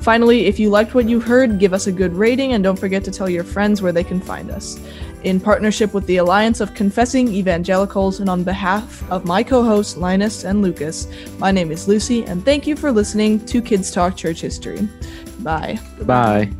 Finally, 0.00 0.46
if 0.46 0.58
you 0.58 0.70
liked 0.70 0.94
what 0.94 1.08
you 1.08 1.18
heard, 1.18 1.58
give 1.58 1.72
us 1.72 1.86
a 1.86 1.92
good 1.92 2.12
rating 2.12 2.52
and 2.52 2.62
don't 2.62 2.78
forget 2.78 3.02
to 3.04 3.10
tell 3.10 3.28
your 3.28 3.42
friends 3.42 3.80
where 3.80 3.92
they 3.92 4.04
can 4.04 4.20
find 4.20 4.50
us 4.50 4.78
in 5.26 5.40
partnership 5.40 5.92
with 5.92 6.06
the 6.06 6.18
Alliance 6.18 6.60
of 6.60 6.72
Confessing 6.72 7.26
Evangelicals 7.28 8.20
and 8.20 8.30
on 8.30 8.44
behalf 8.44 9.02
of 9.10 9.24
my 9.24 9.42
co 9.42 9.64
hosts 9.64 9.96
Linus 9.96 10.44
and 10.44 10.62
Lucas. 10.62 11.08
My 11.38 11.50
name 11.50 11.72
is 11.72 11.88
Lucy, 11.88 12.24
and 12.24 12.44
thank 12.44 12.64
you 12.64 12.76
for 12.76 12.92
listening 12.92 13.44
to 13.46 13.60
Kids 13.60 13.90
Talk 13.90 14.16
Church 14.16 14.40
History. 14.40 14.88
Bye. 15.40 15.80
Bye. 16.02 16.52